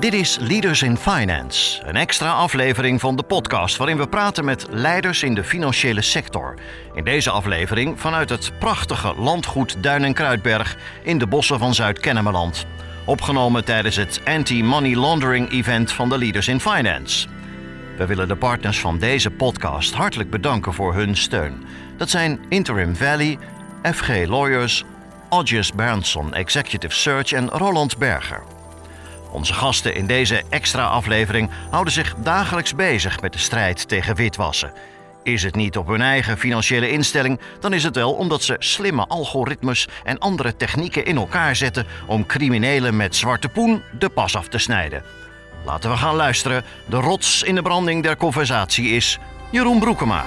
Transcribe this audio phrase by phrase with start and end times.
[0.00, 4.66] Dit is Leaders in Finance, een extra aflevering van de podcast waarin we praten met
[4.70, 6.54] leiders in de financiële sector.
[6.94, 12.66] In deze aflevering vanuit het prachtige landgoed Duin en Kruidberg in de bossen van Zuid-Kennemerland.
[13.04, 17.28] Opgenomen tijdens het Anti-Money Laundering Event van de Leaders in Finance.
[17.96, 21.66] We willen de partners van deze podcast hartelijk bedanken voor hun steun.
[21.96, 23.38] Dat zijn Interim Valley,
[23.82, 24.84] FG Lawyers,
[25.28, 28.55] Odges Berndson Executive Search en Roland Berger.
[29.36, 34.72] Onze gasten in deze extra aflevering houden zich dagelijks bezig met de strijd tegen witwassen.
[35.22, 39.06] Is het niet op hun eigen financiële instelling, dan is het wel omdat ze slimme
[39.06, 44.48] algoritmes en andere technieken in elkaar zetten om criminelen met zwarte poen de pas af
[44.48, 45.02] te snijden.
[45.64, 46.64] Laten we gaan luisteren.
[46.86, 49.18] De rots in de branding der conversatie is
[49.50, 50.24] Jeroen Broekema.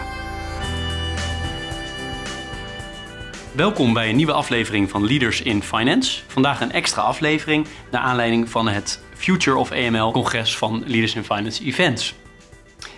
[3.59, 6.21] Welkom bij een nieuwe aflevering van Leaders in Finance.
[6.27, 11.23] Vandaag een extra aflevering naar aanleiding van het Future of AML congres van Leaders in
[11.23, 12.15] Finance Events.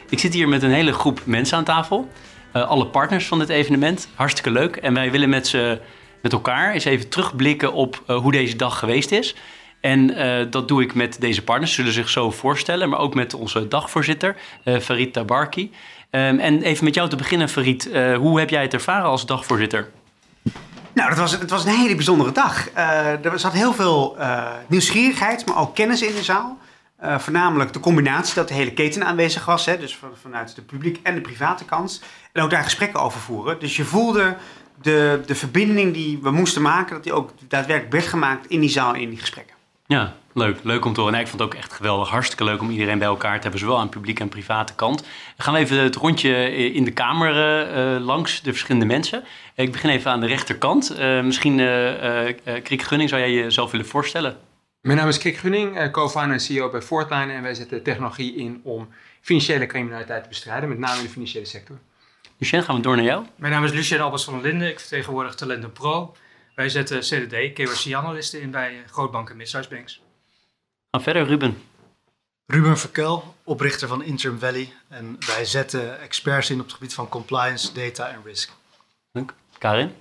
[0.09, 2.09] Ik zit hier met een hele groep mensen aan tafel,
[2.53, 4.09] uh, alle partners van dit evenement.
[4.16, 4.76] Hartstikke leuk.
[4.76, 5.80] En wij willen met, ze,
[6.22, 9.36] met elkaar eens even terugblikken op uh, hoe deze dag geweest is.
[9.80, 13.34] En uh, dat doe ik met deze partners, zullen zich zo voorstellen, maar ook met
[13.34, 14.36] onze dagvoorzitter,
[14.81, 15.72] Farid Tabarki.
[16.12, 17.90] Um, en even met jou te beginnen, Farid.
[18.18, 19.92] hoe heb jij het ervaren als dagvoorzitter?
[20.94, 22.70] Nou, het was, het was een hele bijzondere dag.
[22.72, 26.58] Uh, er zat heel veel uh, nieuwsgierigheid, maar ook kennis in de zaal.
[27.03, 29.66] Uh, voornamelijk de combinatie dat de hele keten aanwezig was.
[29.66, 32.03] Hè, dus van, vanuit de publiek en de private kant.
[32.31, 33.59] En ook daar gesprekken over voeren.
[33.59, 34.36] Dus je voelde
[34.81, 38.69] de, de verbinding die we moesten maken, dat die ook daadwerkelijk werd gemaakt in die
[38.69, 39.56] zaal, in die gesprekken.
[39.86, 40.64] Ja, leuk.
[40.64, 41.20] Leuk om te horen.
[41.20, 42.10] ik vond het ook echt geweldig.
[42.10, 44.98] Hartstikke leuk om iedereen bij elkaar te hebben, zowel aan publiek en private kant.
[44.98, 47.36] Dan gaan we even het rondje in de kamer
[47.96, 49.24] uh, langs de verschillende mensen.
[49.56, 51.00] Ik begin even aan de rechterkant.
[51.00, 54.38] Uh, misschien, uh, Krik Gunning, zou jij jezelf willen voorstellen?
[54.82, 57.34] Mijn naam is Krik Gunning, co-founder en CEO bij Fortline.
[57.34, 58.90] En wij zetten technologie in om
[59.22, 61.78] financiële criminaliteit te bestrijden, met name in de financiële sector.
[62.38, 63.25] Lucien, gaan we door naar jou.
[63.36, 64.68] Mijn naam is Lucien Albers van der Linden.
[64.68, 66.16] Ik vertegenwoordig Talenten Pro.
[66.56, 70.02] Wij zetten CDD, KYC-analisten in bij grootbanken en midsize banks.
[70.91, 71.57] Gaan verder, Ruben.
[72.46, 74.74] Ruben Verkel, oprichter van Interim Valley.
[74.88, 78.52] En wij zetten experts in op het gebied van compliance, data en risk.
[79.12, 79.34] Dank.
[79.57, 79.94] Karin?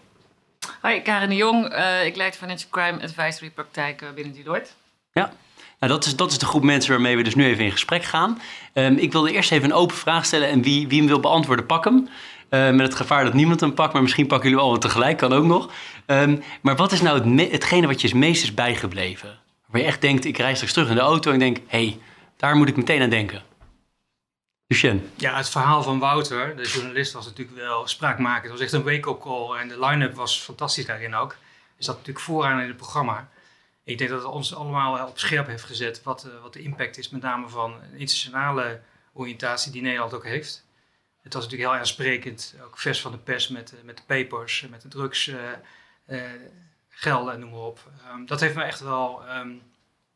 [0.81, 1.73] Hoi, Karin de Jong.
[1.73, 4.71] Uh, ik leid Financial Crime Advisory praktijk binnen Deloitte.
[5.13, 5.33] Ja,
[5.79, 8.05] nou, dat, is, dat is de groep mensen waarmee we dus nu even in gesprek
[8.05, 8.41] gaan.
[8.75, 11.67] Um, ik wilde eerst even een open vraag stellen en wie, wie hem wil beantwoorden,
[11.67, 12.09] pak hem.
[12.51, 15.33] Uh, met het gevaar dat niemand hem pakt, maar misschien pakken jullie allemaal tegelijk, kan
[15.33, 15.73] ook nog.
[16.07, 19.40] Um, maar wat is nou het hetgene wat je het meest is bijgebleven?
[19.71, 22.01] Waar je echt denkt, ik reis straks terug in de auto en denk, hé, hey,
[22.37, 23.43] daar moet ik meteen aan denken.
[24.67, 25.11] Lucien.
[25.17, 28.43] Ja, het verhaal van Wouter, de journalist, was natuurlijk wel spraakmakend.
[28.43, 31.37] Het was echt een wake-up call en de line-up was fantastisch daarin ook.
[31.77, 33.29] Is dat natuurlijk vooraan in het programma.
[33.85, 36.99] Ik denk dat het ons allemaal op scherp heeft gezet wat, uh, wat de impact
[36.99, 38.81] is, met name van een internationale
[39.13, 40.65] oriëntatie die Nederland ook heeft.
[41.23, 44.67] Het was natuurlijk heel aansprekend, ook vers van de pers met, uh, met de papers,
[44.71, 45.37] met de drugs, uh,
[47.01, 47.79] gelden, noem maar op.
[48.13, 49.63] Um, dat heeft me echt wel um,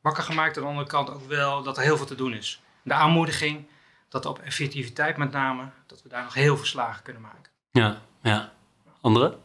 [0.01, 0.57] wakker gemaakt.
[0.57, 2.63] Aan de andere kant ook wel dat er heel veel te doen is.
[2.83, 3.67] De aanmoediging,
[4.09, 7.53] dat op effectiviteit met name, dat we daar nog heel veel slagen kunnen maken.
[7.71, 8.53] Ja, ja.
[9.01, 9.39] Andere?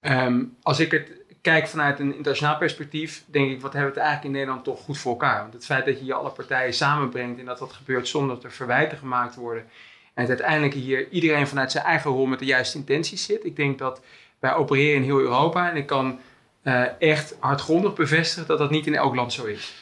[0.00, 1.10] Um, als ik het
[1.40, 4.80] kijk vanuit een internationaal perspectief, denk ik, wat hebben we het eigenlijk in Nederland toch
[4.80, 5.40] goed voor elkaar?
[5.40, 8.44] Want het feit dat je hier alle partijen samenbrengt en dat dat gebeurt zonder dat
[8.44, 9.62] er verwijten gemaakt worden.
[10.14, 13.44] En dat uiteindelijk hier iedereen vanuit zijn eigen rol met de juiste intenties zit.
[13.44, 14.00] Ik denk dat
[14.38, 16.20] wij opereren in heel Europa en ik kan
[16.68, 19.74] uh, echt hardgrondig bevestigen dat dat niet in elk land zo is.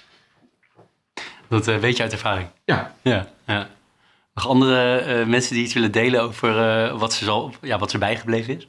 [1.48, 2.48] Dat uh, weet je uit ervaring?
[2.64, 2.94] Ja.
[3.02, 3.68] ja, ja.
[4.34, 6.52] Nog andere uh, mensen die iets willen delen over
[6.98, 8.68] wat, ze zal, ja, wat er bijgebleven is?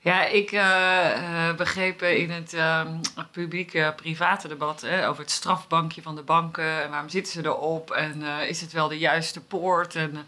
[0.00, 2.86] Ja, ik uh, begreep in het uh,
[3.30, 6.82] publieke-private debat over het strafbankje van de banken.
[6.82, 7.90] En waarom zitten ze erop?
[7.90, 9.94] En uh, is het wel de juiste poort?
[9.94, 10.26] En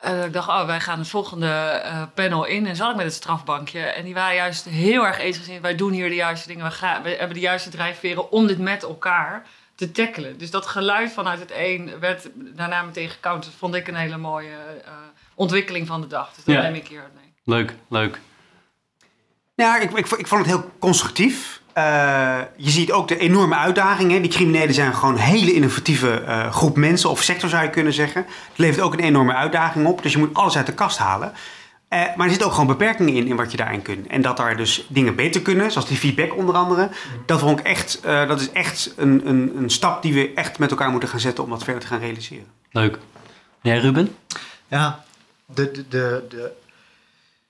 [0.00, 1.82] ik dacht, oh, wij gaan het volgende
[2.14, 2.66] panel in.
[2.66, 3.80] En zat ik met het strafbankje.
[3.80, 5.62] En die waren juist heel erg eensgezind.
[5.62, 6.64] Wij doen hier de juiste dingen.
[6.64, 10.38] We, gaan, we hebben de juiste drijfveren om dit met elkaar te tackelen.
[10.38, 13.54] Dus dat geluid vanuit het een werd daarna meteen gecounterd.
[13.54, 14.56] Vond ik een hele mooie
[15.34, 16.34] ontwikkeling van de dag.
[16.34, 16.62] Dus dat ja.
[16.62, 17.32] neem ik hier mee.
[17.44, 18.20] Leuk, leuk.
[19.54, 21.57] Ja, ik, ik, ik vond het heel constructief.
[21.78, 24.22] Uh, je ziet ook de enorme uitdagingen.
[24.22, 27.92] Die criminelen zijn gewoon een hele innovatieve uh, groep mensen of sector zou je kunnen
[27.92, 28.22] zeggen.
[28.48, 30.02] Het levert ook een enorme uitdaging op.
[30.02, 31.32] Dus je moet alles uit de kast halen.
[31.90, 34.06] Uh, maar er zitten ook gewoon beperkingen in, in wat je daarin kunt.
[34.06, 36.88] En dat daar dus dingen beter kunnen, zoals die feedback onder andere.
[37.26, 40.70] Dat, vond ik echt, dat is echt een, een, een stap die we echt met
[40.70, 42.46] elkaar moeten gaan zetten om dat verder te gaan realiseren.
[42.70, 42.98] Leuk.
[43.60, 44.16] Jij Ruben?
[44.68, 45.04] Ja,
[45.46, 46.52] de, de, de, de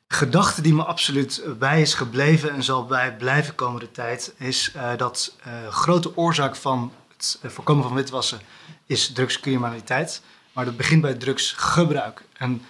[0.08, 4.90] gedachte die me absoluut bij is gebleven en zal bij blijven komende tijd, is uh,
[4.96, 8.40] dat uh, grote oorzaak van het eh, voorkomen van witwassen
[8.86, 10.22] is drugscriminaliteit.
[10.52, 12.24] Maar dat begint bij drugsgebruik.
[12.32, 12.62] En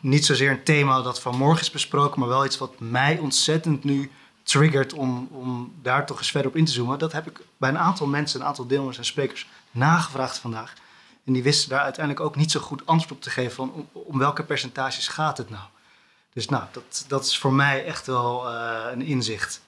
[0.00, 4.10] niet zozeer een thema dat vanmorgen is besproken, maar wel iets wat mij ontzettend nu
[4.42, 6.98] triggert om, om daar toch eens verder op in te zoomen.
[6.98, 10.72] Dat heb ik bij een aantal mensen, een aantal deelnemers en sprekers nagevraagd vandaag.
[11.24, 13.88] En die wisten daar uiteindelijk ook niet zo goed antwoord op te geven van om,
[13.92, 15.64] om welke percentages gaat het nou.
[16.38, 19.60] Dus nou, dat, dat is voor mij echt wel uh, een inzicht.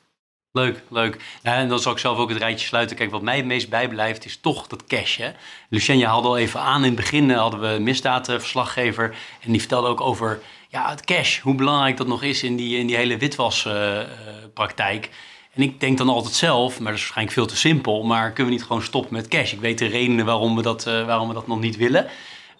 [0.52, 1.38] Leuk, leuk.
[1.42, 2.96] En dan zal ik zelf ook het rijtje sluiten.
[2.96, 5.16] Kijk, wat mij het meest bijblijft is toch dat cash.
[5.16, 5.30] Hè?
[5.68, 6.80] Lucien, je haalde al even aan.
[6.80, 9.16] In het begin hadden we een misdaadverslaggever.
[9.40, 11.40] En die vertelde ook over ja, het cash.
[11.40, 15.10] Hoe belangrijk dat nog is in die, in die hele witwaspraktijk.
[15.54, 18.02] En ik denk dan altijd zelf, maar dat is waarschijnlijk veel te simpel.
[18.04, 19.52] Maar kunnen we niet gewoon stoppen met cash?
[19.52, 22.06] Ik weet de redenen waarom we dat, uh, waarom we dat nog niet willen.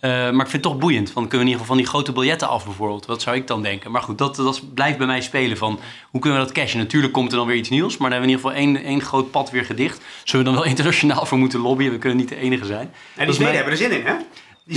[0.00, 1.10] Uh, maar ik vind het toch boeiend.
[1.10, 3.06] Van, kunnen we in ieder geval van die grote biljetten af bijvoorbeeld?
[3.06, 3.90] Wat zou ik dan denken?
[3.90, 5.56] Maar goed, dat, dat blijft bij mij spelen.
[5.56, 5.80] Van,
[6.10, 6.78] hoe kunnen we dat cashen?
[6.78, 7.96] Natuurlijk komt er dan weer iets nieuws.
[7.96, 10.02] Maar dan hebben we in ieder geval één, één groot pad weer gedicht.
[10.24, 11.90] Zullen we dan wel internationaal voor moeten lobbyen?
[11.90, 12.92] We kunnen niet de enige zijn.
[13.16, 14.14] En die Zweden hebben er zin in, hè?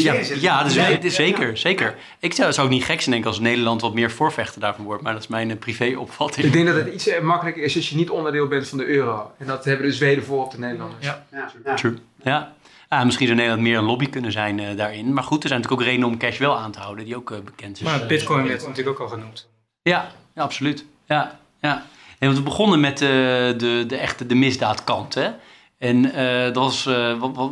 [0.02, 1.96] ja, ja, dus ja, zeker, zeker.
[2.20, 5.04] Ik zou, zou ook niet gek zijn denken als Nederland wat meer voorvechter daarvan wordt.
[5.04, 6.46] Maar dat is mijn uh, privé-opvatting.
[6.46, 8.86] Ik denk dat het iets uh, makkelijker is als je niet onderdeel bent van de
[8.86, 9.32] euro.
[9.38, 11.06] En dat hebben de Zweden voor op de Nederlanders.
[11.06, 11.26] Ja,
[11.64, 11.74] ja.
[11.76, 11.98] True.
[12.24, 12.54] Ja.
[12.94, 15.14] Ah, misschien zou Nederland meer een lobby kunnen zijn uh, daarin.
[15.14, 17.32] Maar goed, er zijn natuurlijk ook redenen om cash wel aan te houden, die ook
[17.32, 17.84] uh, bekend is.
[17.84, 19.50] Maar bitcoin werd natuurlijk ook al genoemd.
[19.82, 20.86] Ja, ja absoluut.
[21.06, 21.86] Ja, ja.
[22.20, 25.14] En we begonnen met uh, de, de echte de misdaadkant.
[25.14, 25.30] Hè?
[25.78, 26.02] En
[26.54, 26.90] dat was,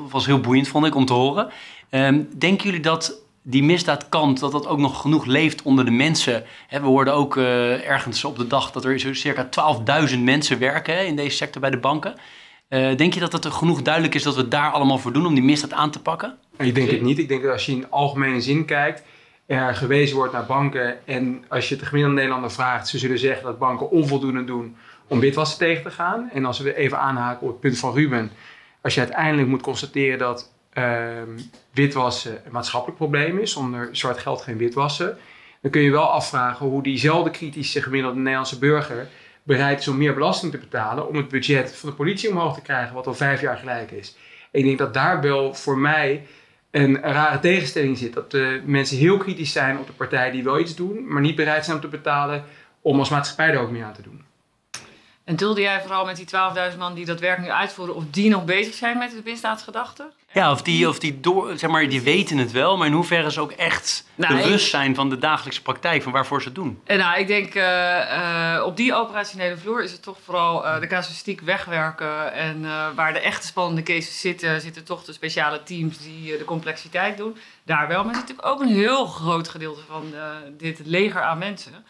[0.09, 1.49] was heel boeiend, vond ik, om te horen.
[1.89, 6.43] Um, denken jullie dat die misdaadkant, dat dat ook nog genoeg leeft onder de mensen?
[6.67, 9.49] Hè, we hoorden ook ergens op de dag dat er zo circa
[10.09, 12.15] 12.000 mensen werken in deze sector bij de banken.
[12.71, 15.25] Uh, denk je dat het er genoeg duidelijk is dat we daar allemaal voor doen
[15.25, 16.37] om die misdaad aan te pakken?
[16.57, 17.17] Ik denk het niet.
[17.17, 19.03] Ik denk dat als je in algemene zin kijkt,
[19.45, 21.07] er gewezen wordt naar banken.
[21.07, 24.75] En als je het de gemiddelde Nederlander vraagt, ze zullen zeggen dat banken onvoldoende doen
[25.07, 26.29] om witwassen tegen te gaan.
[26.33, 28.31] En als we even aanhaken op het punt van Ruben,
[28.81, 30.83] als je uiteindelijk moet constateren dat uh,
[31.73, 35.17] witwassen een maatschappelijk probleem is, zonder zwart geld geen witwassen,
[35.61, 39.07] dan kun je wel afvragen hoe diezelfde kritische gemiddelde Nederlandse burger
[39.43, 42.61] bereid is om meer belasting te betalen om het budget van de politie omhoog te
[42.61, 44.15] krijgen, wat al vijf jaar gelijk is.
[44.51, 46.25] ik denk dat daar wel voor mij
[46.71, 48.13] een, rare tegenstelling zit.
[48.13, 51.35] Dat de mensen heel kritisch zijn op de partijen die wel iets doen, maar niet
[51.35, 52.43] bereid zijn om te betalen
[52.81, 54.23] om als maatschappij er ook meer aan te doen.
[55.23, 56.25] En doelde jij vooral met die
[56.71, 60.11] 12.000 man die dat werk nu uitvoeren, of die nog bezig zijn met de misdaadsgedachte?
[60.33, 63.31] Ja, of die, of die, door, zeg maar, die weten het wel, maar in hoeverre
[63.31, 66.81] ze ook echt nou, bewust zijn van de dagelijkse praktijk, van waarvoor ze het doen?
[66.85, 70.79] En nou, ik denk uh, uh, op die operationele vloer is het toch vooral uh,
[70.79, 72.33] de casuïstiek wegwerken.
[72.33, 72.65] En
[72.95, 77.37] waar de echte spannende cases zitten, zitten toch de speciale teams die de complexiteit doen.
[77.63, 80.13] Daar wel, maar er is natuurlijk ook een heel groot gedeelte van
[80.57, 81.85] dit leger aan mensen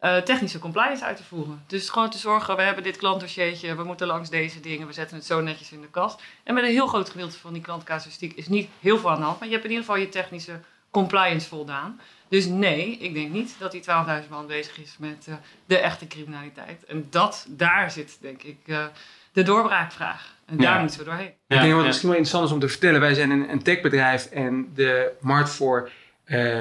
[0.00, 1.64] uh, technische compliance uit te voeren.
[1.66, 5.16] Dus gewoon te zorgen, we hebben dit klantdossiertje, we moeten langs deze dingen, we zetten
[5.16, 6.22] het zo netjes in de kast.
[6.44, 9.24] En met een heel groot gedeelte van die klantcasuïstiek is niet heel veel aan de
[9.24, 10.60] hand, maar je hebt in ieder geval je technische
[10.90, 12.00] compliance voldaan.
[12.28, 15.34] Dus nee, ik denk niet dat die 12.000 man bezig is met uh,
[15.66, 16.84] de echte criminaliteit.
[16.84, 18.84] En dat, daar zit denk ik uh,
[19.32, 20.34] de doorbraakvraag.
[20.46, 20.80] En daar ja.
[20.80, 21.32] moeten we doorheen.
[21.46, 21.86] Ja, ik denk wat ja.
[21.86, 23.00] misschien wel interessant is om te vertellen.
[23.00, 25.90] Wij zijn een, een techbedrijf en de markt voor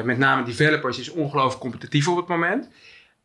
[0.04, 2.70] met name developers is ongelooflijk competitief op het moment.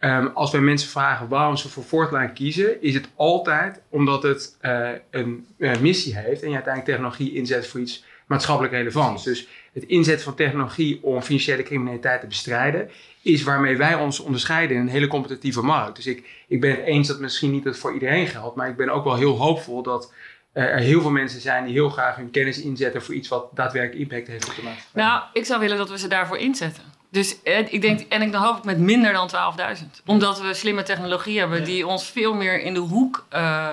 [0.01, 4.57] Um, als wij mensen vragen waarom ze voor Fortline kiezen, is het altijd omdat het
[4.63, 9.25] uh, een uh, missie heeft en je uiteindelijk technologie inzet voor iets maatschappelijk relevants.
[9.25, 12.91] Dus het inzetten van technologie om financiële criminaliteit te bestrijden,
[13.23, 15.97] is waarmee wij ons onderscheiden in een hele competitieve markt.
[15.97, 18.77] Dus ik, ik ben het eens dat misschien niet dat voor iedereen geldt, maar ik
[18.77, 20.13] ben ook wel heel hoopvol dat
[20.53, 24.01] er heel veel mensen zijn die heel graag hun kennis inzetten voor iets wat daadwerkelijk
[24.01, 25.03] impact heeft op de maatschappij.
[25.03, 26.85] Nou, ik zou willen dat we ze daarvoor inzetten.
[27.11, 29.31] Dus ik denk, en ik dan hoop ik met minder dan
[29.79, 30.05] 12.000.
[30.07, 33.69] Omdat we slimme technologie hebben die ons veel meer in de hoek uh,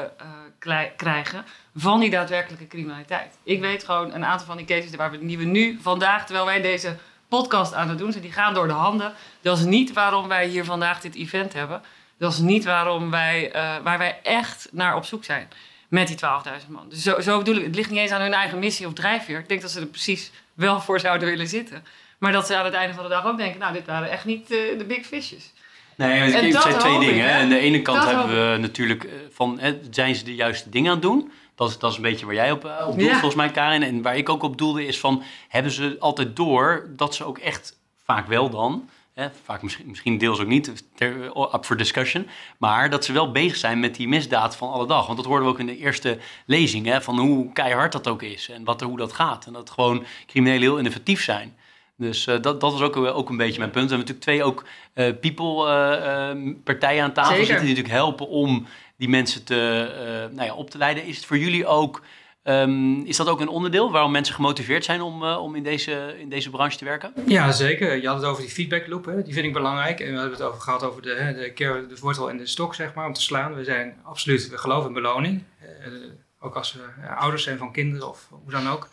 [0.65, 3.37] uh, krijgen van die daadwerkelijke criminaliteit.
[3.43, 6.45] Ik weet gewoon een aantal van die cases waar we, die we nu vandaag, terwijl
[6.45, 6.95] wij deze
[7.27, 9.13] podcast aan het doen zijn, die gaan door de handen.
[9.41, 11.81] Dat is niet waarom wij hier vandaag dit event hebben.
[12.17, 15.47] Dat is niet waarom wij, uh, waar wij echt naar op zoek zijn
[15.87, 16.89] met die 12.000 man.
[16.89, 19.39] Dus zo, zo bedoel ik, het ligt niet eens aan hun eigen missie of drijfveer.
[19.39, 21.83] Ik denk dat ze er precies wel voor zouden willen zitten.
[22.17, 24.25] Maar dat ze aan het einde van de dag ook denken, nou, dit waren echt
[24.25, 25.53] niet uh, de big fishes.
[25.95, 27.25] Nee, het zijn twee dingen.
[27.25, 30.35] Ik, Aan de ene kant dat hebben we natuurlijk eh, van, hè, zijn ze de
[30.35, 31.31] juiste dingen aan het doen?
[31.55, 33.11] Dat is, dat is een beetje waar jij op, op doelt, ja.
[33.11, 33.83] volgens mij, Karin.
[33.83, 37.37] En waar ik ook op doelde is van, hebben ze altijd door dat ze ook
[37.37, 42.27] echt, vaak wel dan, hè, vaak misschien, misschien deels ook niet, ter, up for discussion,
[42.57, 45.05] maar dat ze wel bezig zijn met die misdaad van alle dag.
[45.05, 48.21] Want dat hoorden we ook in de eerste lezing, hè, van hoe keihard dat ook
[48.21, 49.45] is en wat, hoe dat gaat.
[49.45, 51.57] En dat gewoon criminelen heel innovatief zijn.
[51.97, 53.89] Dus uh, dat, dat was ook, ook een beetje mijn punt.
[53.89, 54.63] We hebben natuurlijk twee ook
[54.95, 57.45] uh, people-partijen uh, aan tafel Zeker.
[57.45, 61.05] zitten die natuurlijk helpen om die mensen te, nou ja, op te leiden.
[61.05, 62.01] Is het voor jullie ook
[62.47, 66.15] Ehm, is dat ook een onderdeel waarom mensen gemotiveerd zijn om, uh, om in, deze,
[66.19, 67.13] in deze branche te werken?
[67.25, 68.01] Ja, zeker.
[68.01, 69.23] Je had het over die feedback loop, hè.
[69.23, 69.99] die vind ik belangrijk.
[69.99, 72.45] En we hebben het over gehad over de, hè, de, keer, de wortel en de
[72.45, 73.55] stok, zeg maar, om te slaan.
[73.55, 75.43] We zijn absoluut, we geloven in beloning.
[75.61, 75.93] Uh,
[76.39, 78.89] ook als we ouders zijn van kinderen of hoe dan ook.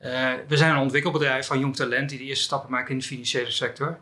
[0.00, 3.04] Uh, we zijn een ontwikkelbedrijf van jong talent die de eerste stappen maken in de
[3.04, 3.98] financiële sector.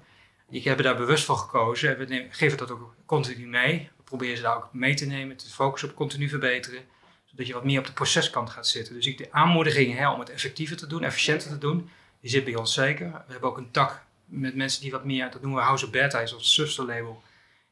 [0.48, 3.90] Die hebben daar bewust voor gekozen en we geven dat ook continu mee.
[3.96, 6.84] We proberen ze daar ook mee te nemen, te focussen op continu verbeteren
[7.36, 8.94] dat je wat meer op de proceskant gaat zitten.
[8.94, 12.44] Dus ik, de aanmoediging hè, om het effectiever te doen, efficiënter te doen, die zit
[12.44, 13.10] bij ons zeker.
[13.10, 15.90] We hebben ook een tak met mensen die wat meer, dat noemen we House of
[15.90, 17.22] Beta, is ons zusterlabel,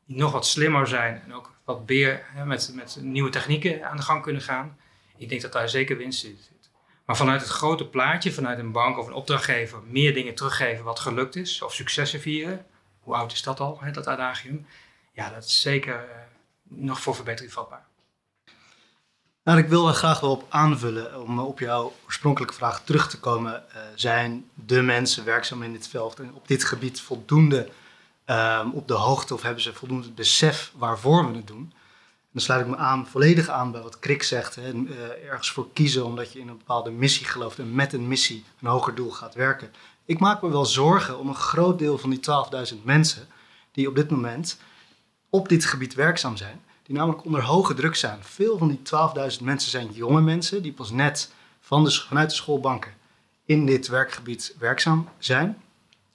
[0.07, 3.97] die nog wat slimmer zijn en ook wat meer hè, met, met nieuwe technieken aan
[3.97, 4.79] de gang kunnen gaan.
[5.17, 6.51] Ik denk dat daar zeker winst in zit.
[7.05, 11.01] Maar vanuit het grote plaatje, vanuit een bank of een opdrachtgever, meer dingen teruggeven wat
[11.01, 12.67] gelukt is, of successen vieren.
[13.01, 14.67] Hoe oud is dat al, hè, dat adagium?
[15.13, 16.11] Ja, dat is zeker uh,
[16.63, 17.87] nog voor verbetering vatbaar.
[19.45, 23.21] Nou, ik wil er graag wel op aanvullen om op jouw oorspronkelijke vraag terug te
[23.21, 23.65] komen.
[23.69, 27.69] Uh, zijn de mensen werkzaam in dit veld en op dit gebied voldoende
[28.27, 31.73] um, op de hoogte of hebben ze voldoende besef waarvoor we het doen?
[32.35, 34.55] Dan sluit ik me aan, volledig aan bij wat Krik zegt.
[34.55, 34.97] Hè, uh,
[35.29, 38.69] ergens voor kiezen omdat je in een bepaalde missie gelooft en met een missie een
[38.69, 39.71] hoger doel gaat werken.
[40.05, 42.21] Ik maak me wel zorgen om een groot deel van die
[42.75, 43.27] 12.000 mensen
[43.73, 44.59] die op dit moment
[45.31, 48.19] op dit gebied werkzaam zijn die namelijk onder hoge druk staan.
[48.21, 48.81] Veel van die
[49.39, 52.93] 12.000 mensen zijn jonge mensen die pas net van de, vanuit de schoolbanken
[53.45, 55.63] in dit werkgebied werkzaam zijn.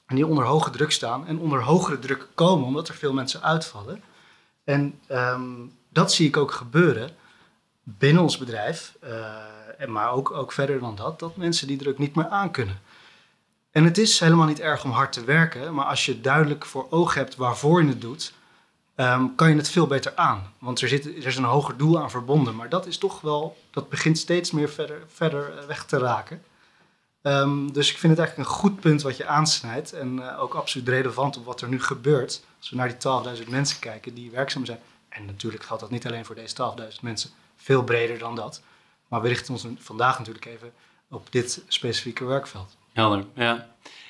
[0.05, 3.43] En die onder hoge druk staan en onder hogere druk komen omdat er veel mensen
[3.43, 4.01] uitvallen.
[4.63, 7.09] En um, dat zie ik ook gebeuren
[7.83, 12.15] binnen ons bedrijf, uh, maar ook, ook verder dan dat, dat mensen die druk niet
[12.15, 12.79] meer aankunnen.
[13.71, 16.87] En het is helemaal niet erg om hard te werken, maar als je duidelijk voor
[16.89, 18.33] oog hebt waarvoor je het doet,
[18.95, 20.53] um, kan je het veel beter aan.
[20.59, 22.55] Want er, zit, er is een hoger doel aan verbonden.
[22.55, 26.41] Maar dat is toch wel, dat begint steeds meer verder, verder eh, weg te raken.
[27.21, 29.93] Um, dus ik vind het eigenlijk een goed punt wat je aansnijdt.
[29.93, 32.43] En uh, ook absoluut relevant op wat er nu gebeurt.
[32.59, 34.79] Als we naar die 12.000 mensen kijken die werkzaam zijn.
[35.09, 37.29] En natuurlijk geldt dat niet alleen voor deze 12.000 mensen.
[37.55, 38.61] Veel breder dan dat.
[39.07, 40.73] Maar we richten ons vandaag natuurlijk even
[41.09, 42.77] op dit specifieke werkveld.
[42.93, 43.67] Helder, ja.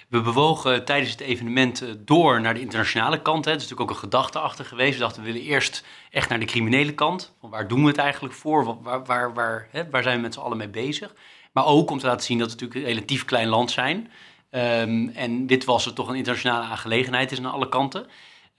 [0.08, 3.46] We bewogen tijdens het evenement eh, door naar de internationale kant.
[3.46, 4.94] Het is natuurlijk ook een gedachte achter geweest.
[4.94, 7.34] We dachten, we willen eerst echt naar de criminele kant.
[7.40, 8.78] Van waar doen we het eigenlijk voor?
[8.82, 11.14] Waar, waar, hè, waar zijn we met z'n allen mee bezig?
[11.52, 14.12] Maar ook om te laten zien dat we natuurlijk een relatief klein land zijn.
[14.52, 18.08] Um, en dit was het toch een internationale aangelegenheid is aan alle kanten.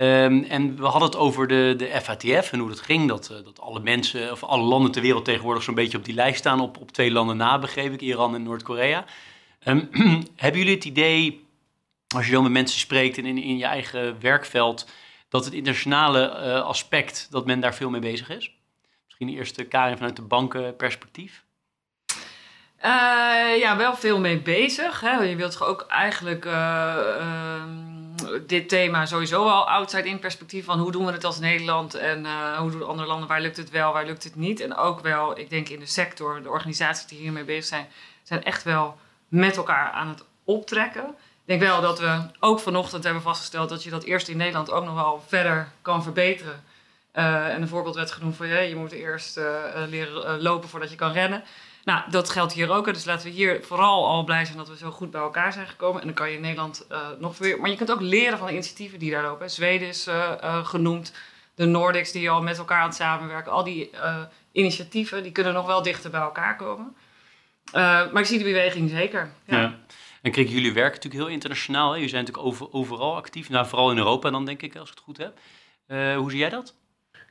[0.02, 3.09] Um, en we hadden het over de, de FATF en hoe dat ging.
[3.09, 6.14] Dat, uh, dat alle mensen, of alle landen ter wereld tegenwoordig zo'n beetje op die
[6.14, 6.61] lijst staan.
[6.61, 9.04] Op, op twee landen na, begreep ik, Iran en Noord-Korea.
[9.64, 9.88] Um,
[10.37, 11.47] hebben jullie het idee,
[12.14, 14.90] als je dan met mensen spreekt en in, in je eigen werkveld,
[15.28, 18.54] dat het internationale uh, aspect, dat men daar veel mee bezig is?
[19.07, 21.45] Misschien eerst Karin vanuit de bankenperspectief.
[22.85, 25.00] Uh, ja, wel veel mee bezig.
[25.00, 25.23] Hè.
[25.23, 27.64] Je wilt ook eigenlijk uh,
[28.47, 32.25] dit thema sowieso al outside in perspectief van hoe doen we het als Nederland en
[32.25, 34.61] uh, hoe doen andere landen, waar lukt het wel, waar lukt het niet.
[34.61, 37.87] En ook wel, ik denk in de sector, de organisaties die hiermee bezig zijn,
[38.23, 38.99] zijn echt wel
[39.29, 41.05] met elkaar aan het optrekken.
[41.45, 44.71] Ik denk wel dat we ook vanochtend hebben vastgesteld dat je dat eerst in Nederland
[44.71, 46.65] ook nog wel verder kan verbeteren.
[47.15, 49.45] Uh, en een voorbeeld werd genoemd van je moet eerst uh,
[49.89, 51.43] leren lopen voordat je kan rennen.
[51.85, 52.85] Nou, dat geldt hier ook.
[52.85, 55.67] Dus laten we hier vooral al blij zijn dat we zo goed bij elkaar zijn
[55.67, 56.01] gekomen.
[56.01, 56.87] En dan kan je in Nederland
[57.19, 57.61] nog weer.
[57.61, 59.51] Maar je kunt ook leren van de initiatieven die daar lopen.
[59.51, 60.09] Zweden is
[60.63, 61.13] genoemd,
[61.55, 63.53] de Nordics die al met elkaar aan het samenwerken.
[63.53, 63.91] Al die
[64.53, 66.97] initiatieven die kunnen nog wel dichter bij elkaar komen.
[67.67, 69.33] Uh, maar ik zie de beweging zeker.
[69.45, 69.61] Ja.
[69.61, 69.79] ja.
[70.23, 71.89] En kijk, jullie werken natuurlijk heel internationaal.
[71.89, 71.95] Hè?
[71.95, 73.49] Jullie zijn natuurlijk over, overal actief.
[73.49, 75.39] Nou, vooral in Europa dan, denk ik, als ik het goed heb.
[75.89, 76.75] Uh, hoe zie jij dat?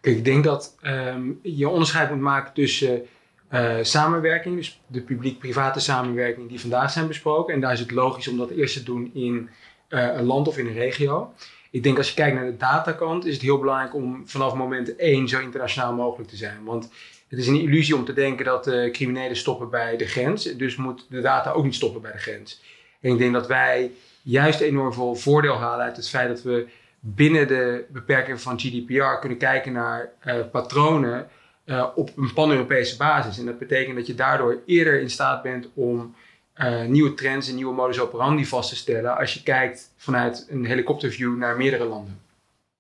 [0.02, 3.08] Kijk, ik denk dat um, je onderscheid moet maken tussen
[3.54, 7.54] uh, samenwerking, dus de publiek-private samenwerking die vandaag zijn besproken.
[7.54, 9.50] En daar is het logisch om dat eerst te doen in
[9.90, 11.34] een land of in een regio.
[11.72, 14.96] Ik denk als je kijkt naar de datakant, is het heel belangrijk om vanaf moment
[14.96, 16.64] één zo internationaal mogelijk te zijn.
[16.64, 16.90] Want
[17.28, 20.44] het is een illusie om te denken dat uh, criminelen stoppen bij de grens.
[20.44, 22.62] Dus moet de data ook niet stoppen bij de grens.
[23.02, 23.92] En ik denk dat wij
[24.22, 26.68] juist enorm veel voordeel halen uit het feit dat we
[27.00, 30.10] binnen de beperkingen van GDPR kunnen kijken naar
[30.52, 31.30] patronen
[31.70, 33.38] uh, op een pan-Europese basis.
[33.38, 36.16] En dat betekent dat je daardoor eerder in staat bent om
[36.56, 40.66] uh, nieuwe trends en nieuwe modus operandi vast te stellen als je kijkt vanuit een
[40.66, 42.20] helikopterview naar meerdere landen.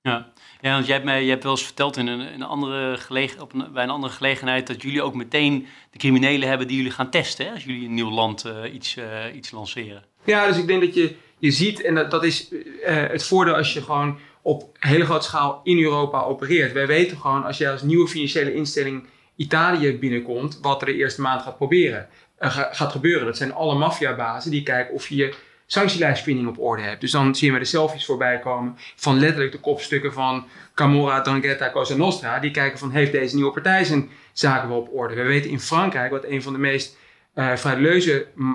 [0.02, 0.32] Ja,
[0.62, 3.42] ja, want jij hebt, mij, jij hebt wel eens verteld in een, een andere gelegen,
[3.42, 6.92] op een, bij een andere gelegenheid dat jullie ook meteen de criminelen hebben die jullie
[6.92, 8.98] gaan testen hè, als jullie in een nieuw land uh, iets,
[9.36, 10.04] iets lanceren.
[10.24, 12.50] Ja, dus ik denk dat je, je ziet, en dat, dat is
[12.84, 14.20] het voordeel als je gewoon
[14.50, 16.72] op hele grote schaal in Europa opereert.
[16.72, 21.22] Wij weten gewoon, als jij als nieuwe financiële instelling Italië binnenkomt, wat er de eerste
[21.22, 22.08] maand gaat proberen.
[22.40, 23.26] Uh, gaat gebeuren.
[23.26, 25.34] Dat zijn alle maffiabazen die kijken of je je
[25.66, 27.02] sanctielijstvinding op orde hebt.
[27.02, 31.70] Dus dan zien we de selfies voorbij komen van letterlijk de kopstukken van Camorra, Drangheta,
[31.70, 32.40] Cosa Nostra.
[32.40, 35.16] Die kijken van heeft deze nieuwe partij zijn zaken wel op orde.
[35.16, 36.98] We weten in Frankrijk, wat een van de meest
[37.36, 37.54] uh,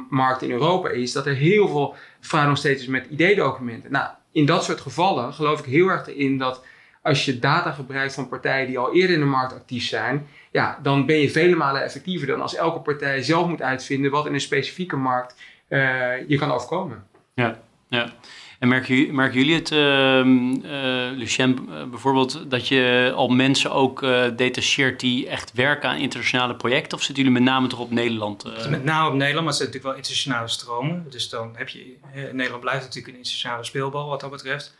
[0.08, 3.92] markten in Europa is, dat er heel veel fraude nog steeds is met ID-documenten.
[3.92, 6.64] Nou, in dat soort gevallen geloof ik heel erg in dat
[7.02, 10.78] als je data gebruikt van partijen die al eerder in de markt actief zijn, ja,
[10.82, 14.34] dan ben je vele malen effectiever dan als elke partij zelf moet uitvinden wat in
[14.34, 15.34] een specifieke markt
[15.68, 17.06] uh, je kan overkomen.
[17.34, 18.12] Ja, ja.
[18.58, 25.00] En merken, jullie het, uh, uh, Lucien, bijvoorbeeld, dat je al mensen ook uh, detacheert
[25.00, 26.98] die echt werken aan internationale projecten?
[26.98, 28.68] Of zitten jullie met name toch op Nederland?
[28.68, 31.06] Met name op Nederland, maar het zijn natuurlijk wel internationale stromen.
[31.10, 31.96] Dus dan heb je,
[32.32, 34.76] Nederland blijft natuurlijk een internationale speelbal wat dat betreft.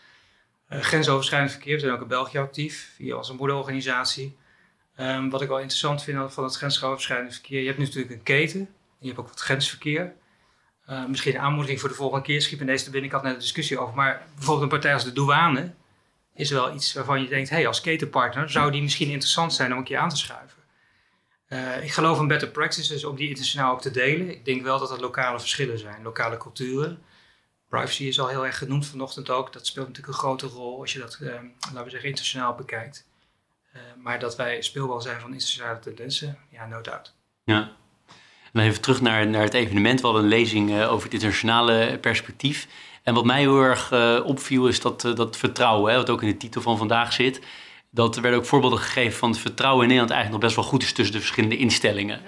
[0.68, 4.36] grensoverschrijdend verkeer, we zijn ook in België actief, via onze moederorganisatie.
[5.00, 8.68] Um, wat ik wel interessant vind van het grensoverschrijdend verkeer, je hebt natuurlijk een keten,
[8.98, 10.12] je hebt ook wat grensverkeer.
[10.90, 12.42] Uh, misschien een aanmoediging voor de volgende keer.
[12.42, 13.94] Schiep in deze binnen, ik had net een discussie over.
[13.94, 15.74] Maar bijvoorbeeld een partij als de douane
[16.34, 19.78] is wel iets waarvan je denkt: hey, als ketenpartner zou die misschien interessant zijn om
[19.78, 20.62] een keer aan te schuiven.
[21.48, 24.30] Uh, ik geloof in better practices om die internationaal ook te delen.
[24.30, 27.02] Ik denk wel dat er lokale verschillen zijn, lokale culturen.
[27.68, 29.52] Privacy is al heel erg genoemd vanochtend ook.
[29.52, 33.06] Dat speelt natuurlijk een grote rol als je dat, uh, laten we zeggen, internationaal bekijkt.
[33.96, 37.14] maar dat wij speelbal zijn van internationale tendensen, ja, no doubt.
[37.44, 37.76] Ja,
[38.54, 40.00] dan even terug naar, naar het evenement.
[40.00, 42.66] We hadden een lezing uh, over het internationale perspectief.
[43.02, 46.22] En wat mij heel erg uh, opviel is dat, uh, dat vertrouwen, hè, wat ook
[46.22, 47.40] in de titel van vandaag zit.
[47.90, 50.72] Dat er werden ook voorbeelden gegeven van het vertrouwen in Nederland eigenlijk nog best wel
[50.72, 52.20] goed is tussen de verschillende instellingen.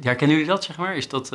[0.00, 0.96] Herkennen jullie dat, zeg maar?
[0.96, 1.30] Is dat...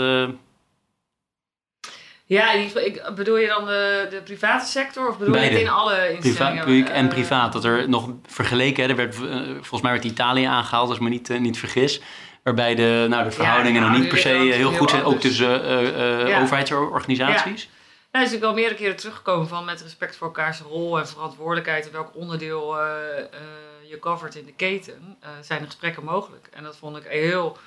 [2.26, 6.14] Ja, ik, bedoel je dan de, de private sector of bedoel je het in alle
[6.14, 6.64] instellingen?
[6.64, 7.54] Priva, en privaat.
[7.54, 9.16] Dat er nog vergeleken, hè, er werd,
[9.52, 12.02] volgens mij werd Italië aangehaald, als ik me niet, niet vergis.
[12.44, 16.28] Waarbij de, nou, de verhoudingen nog niet per se heel goed zijn, ook tussen uh,
[16.30, 17.70] uh, overheidsorganisaties.
[18.12, 21.86] Ja, is natuurlijk al meerdere keren teruggekomen van met respect voor elkaars rol en verantwoordelijkheid
[21.86, 22.86] en welk onderdeel uh,
[23.90, 26.48] je covert in de keten, zijn de gesprekken mogelijk.
[26.52, 27.58] En dat vond ik heel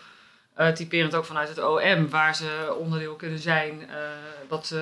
[0.75, 3.89] typerend ook vanuit het OM, waar ze onderdeel kunnen zijn,
[4.49, 4.75] wat,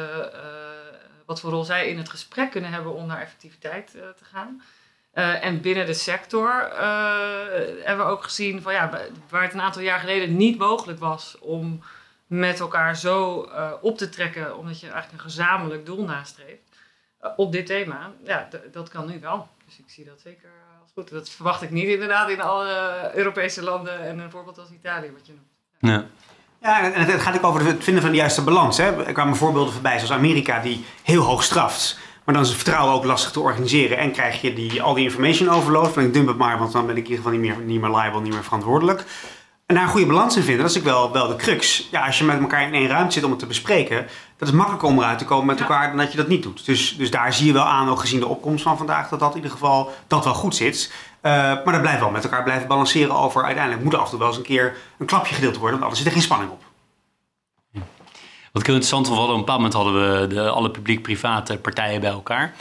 [1.27, 4.63] wat voor rol zij in het gesprek kunnen hebben om naar effectiviteit te gaan.
[5.15, 6.79] Uh, en binnen de sector uh,
[7.83, 8.91] hebben we ook gezien van ja,
[9.29, 11.83] waar het een aantal jaar geleden niet mogelijk was om
[12.27, 16.63] met elkaar zo uh, op te trekken, omdat je eigenlijk een gezamenlijk doel nastreeft
[17.37, 18.11] op dit thema.
[18.25, 19.49] Ja, dat kan nu wel.
[19.67, 20.51] Dus ik zie dat zeker
[20.83, 21.11] als goed.
[21.11, 25.27] Dat verwacht ik niet inderdaad in alle Europese landen en een voorbeeld als Italië, wat
[25.27, 25.49] je noemt.
[25.79, 26.07] Ja.
[26.61, 28.77] Ja, en het gaat ook over het vinden van de juiste balans.
[28.77, 29.05] Hè.
[29.05, 31.99] Er kwamen voorbeelden voorbij, zoals Amerika, die heel hoog straft.
[32.25, 33.99] Maar dan is het vertrouwen ook lastig te organiseren.
[33.99, 35.93] En krijg je die, al die information overload.
[35.93, 37.81] Van ik dump het maar, want dan ben ik in ieder geval niet meer, niet
[37.81, 39.05] meer liable, niet meer verantwoordelijk.
[39.67, 41.89] En daar een goede balans in vinden, dat is ook wel, wel de crux.
[41.91, 44.07] Ja, als je met elkaar in één ruimte zit om het te bespreken,
[44.37, 46.67] dat is makkelijker om eruit te komen met elkaar dan dat je dat niet doet.
[46.67, 49.31] Dus, dus daar zie je wel aan, ook gezien de opkomst van vandaag, dat dat
[49.31, 50.93] in ieder geval dat wel goed zit.
[51.23, 54.11] Uh, maar dat blijft wel met elkaar blijven balanceren over uiteindelijk moet er af en
[54.11, 56.51] toe wel eens een keer een klapje gedeeld worden, want anders zit er geen spanning
[56.51, 56.63] op.
[58.55, 62.01] Wat ik heel interessant vond, op een bepaald moment hadden we de, alle publiek-private partijen
[62.01, 62.55] bij elkaar.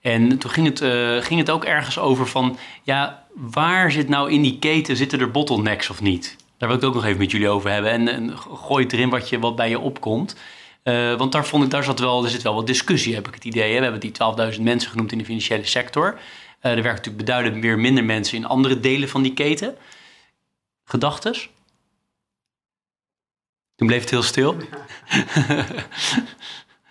[0.00, 4.30] En toen ging het, uh, ging het ook ergens over van, ja, waar zit nou
[4.30, 6.36] in die keten, zitten er bottlenecks of niet?
[6.58, 8.08] Daar wil ik het ook nog even met jullie over hebben.
[8.08, 10.36] En, gooi het erin wat, je, wat bij je opkomt.
[10.84, 13.34] Uh, want daar, vond ik, daar zat wel, er zit wel wat discussie, heb ik
[13.34, 13.72] het idee.
[13.72, 13.76] Hè?
[13.76, 16.06] We hebben die 12.000 mensen genoemd in de financiële sector.
[16.06, 16.16] Uh,
[16.58, 19.76] er werken natuurlijk beduidend weer minder mensen in andere delen van die keten.
[20.84, 21.48] Gedachtes?
[23.76, 24.56] Toen bleef het heel stil.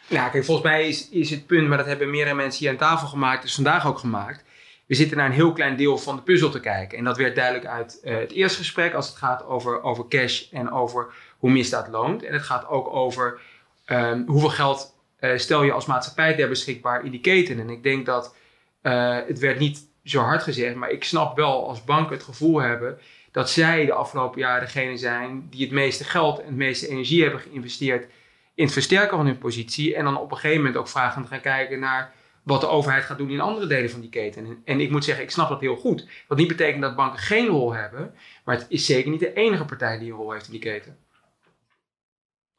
[0.08, 2.78] ja, kijk, volgens mij is, is het punt, maar dat hebben meerdere mensen hier aan
[2.78, 4.43] tafel gemaakt, is vandaag ook gemaakt.
[4.86, 6.98] We zitten naar een heel klein deel van de puzzel te kijken.
[6.98, 10.52] En dat werd duidelijk uit uh, het eerste gesprek als het gaat over, over cash
[10.52, 12.24] en over hoe misdaad loont.
[12.24, 13.39] En het gaat ook over
[13.88, 17.60] um, hoeveel geld uh, stel je als maatschappij ter beschikbaar in die keten.
[17.60, 18.36] En ik denk dat
[18.82, 22.62] uh, het werd niet zo hard gezegd, maar ik snap wel als banken het gevoel
[22.62, 23.00] hebben
[23.36, 27.21] dat zij de afgelopen jaren degene zijn die het meeste geld en het meeste energie
[27.21, 28.12] hebben geïnvesteerd
[28.54, 29.95] in het versterken van hun positie.
[29.95, 33.04] En dan op een gegeven moment ook vragen te gaan kijken naar wat de overheid
[33.04, 34.62] gaat doen in andere delen van die keten.
[34.65, 36.08] En ik moet zeggen, ik snap dat heel goed.
[36.28, 38.13] Wat niet betekent dat banken geen rol hebben,
[38.45, 40.98] maar het is zeker niet de enige partij die een rol heeft in die keten.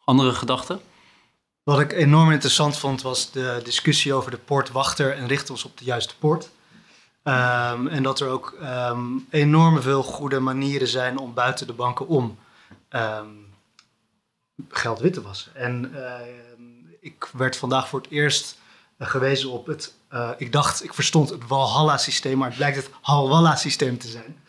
[0.04, 0.80] Andere gedachten?
[1.62, 5.78] Wat ik enorm interessant vond was de discussie over de poortwachter en richten ons op
[5.78, 6.50] de juiste poort.
[7.28, 12.08] Um, en dat er ook um, enorm veel goede manieren zijn om buiten de banken
[12.08, 12.38] om
[12.90, 13.54] um,
[14.68, 15.54] geld wit te wassen.
[15.54, 15.92] En
[17.06, 18.58] ik werd vandaag voor het eerst
[18.98, 22.90] uh, gewezen op het, uh, ik dacht, ik verstond het Walhalla-systeem, maar het blijkt het
[23.00, 24.42] Halwalla-systeem te zijn.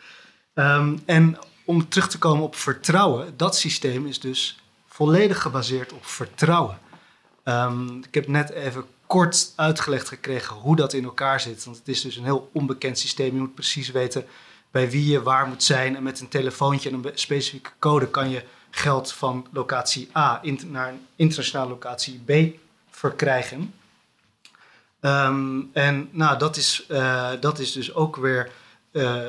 [0.54, 6.06] Ehm, en om terug te komen op vertrouwen, dat systeem is dus volledig gebaseerd op
[6.06, 6.78] vertrouwen.
[7.42, 11.64] Ehm, ik heb net even kort uitgelegd gekregen hoe dat in elkaar zit.
[11.64, 13.34] Want het is dus een heel onbekend systeem.
[13.34, 14.26] Je moet precies weten
[14.70, 15.96] bij wie je waar moet zijn.
[15.96, 20.88] En met een telefoontje en een specifieke code kan je geld van locatie A naar
[20.88, 22.58] een internationale locatie B
[22.90, 23.74] verkrijgen.
[25.00, 28.50] Ehm, en nou, dat is, uh, dat is dus ook weer
[28.92, 29.28] uh,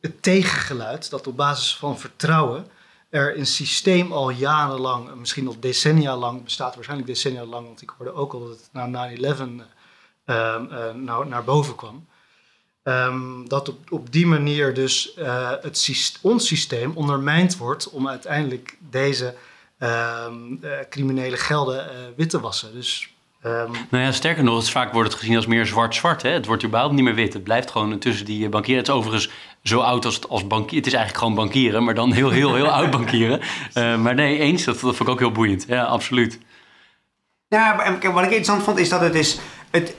[0.00, 2.66] het tegengeluid dat op basis van vertrouwen
[3.16, 7.92] er een systeem al jarenlang, misschien al decennia lang, bestaat waarschijnlijk decennia lang, want ik
[7.96, 9.20] hoorde ook al dat het na 9-11
[10.26, 12.06] uh, nou, naar boven kwam.
[12.82, 18.76] Um, dat op, op die manier dus uh, het, ons systeem ondermijnd wordt om uiteindelijk
[18.90, 19.34] deze
[19.78, 20.26] uh,
[20.90, 22.74] criminele gelden wit te wassen.
[22.74, 26.22] Dus, um, nou ja, sterker nog, het, vaak wordt het gezien als meer zwart-zwart.
[26.22, 27.32] Het wordt überhaupt niet meer wit.
[27.32, 28.82] Het blijft gewoon tussen die bankieren.
[28.82, 29.30] Het overigens
[29.68, 30.78] zo oud als, bankier.
[30.78, 33.40] Het is eigenlijk gewoon bankieren, maar dan heel, heel, heel oud bankieren.
[34.02, 35.64] maar nee, eens, dat, dat vond ik ook heel boeiend.
[35.68, 36.38] Ja, absoluut.
[37.48, 39.38] Ja, wat ik interessant vond is dat het is...
[39.70, 39.94] Het,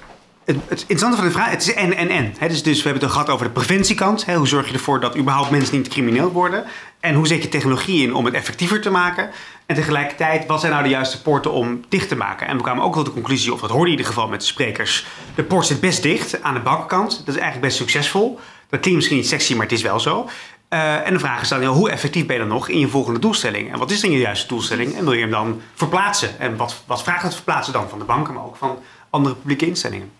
[0.45, 2.33] het, het interessante van de vraag, het is en en en.
[2.47, 4.25] dus, dus we hebben het gehad over de preventiekant.
[4.25, 6.63] He, hoe zorg je ervoor dat überhaupt mensen niet crimineel worden?
[6.99, 9.29] En hoe zet je technologie in om het effectiever te maken?
[9.65, 12.47] En tegelijkertijd, wat zijn nou de juiste poorten om dicht te maken?
[12.47, 14.45] En we kwamen ook tot de conclusie, of dat hoorde in ieder geval met de
[14.45, 15.05] sprekers...
[15.35, 17.09] de poort zit best dicht aan de bakkant.
[17.09, 18.39] Dat is eigenlijk best succesvol.
[18.69, 20.29] Dat klinkt misschien niet sexy, maar het is wel zo.
[20.69, 23.19] Uh, en de vraag is dan, hoe effectief ben je dan nog in je volgende
[23.19, 23.71] doelstelling?
[23.71, 24.95] En wat is dan je juiste doelstelling?
[24.95, 26.39] En wil je hem dan verplaatsen?
[26.39, 29.65] En wat, wat vraagt het verplaatsen dan van de banken, maar ook van andere publieke
[29.65, 30.11] instellingen?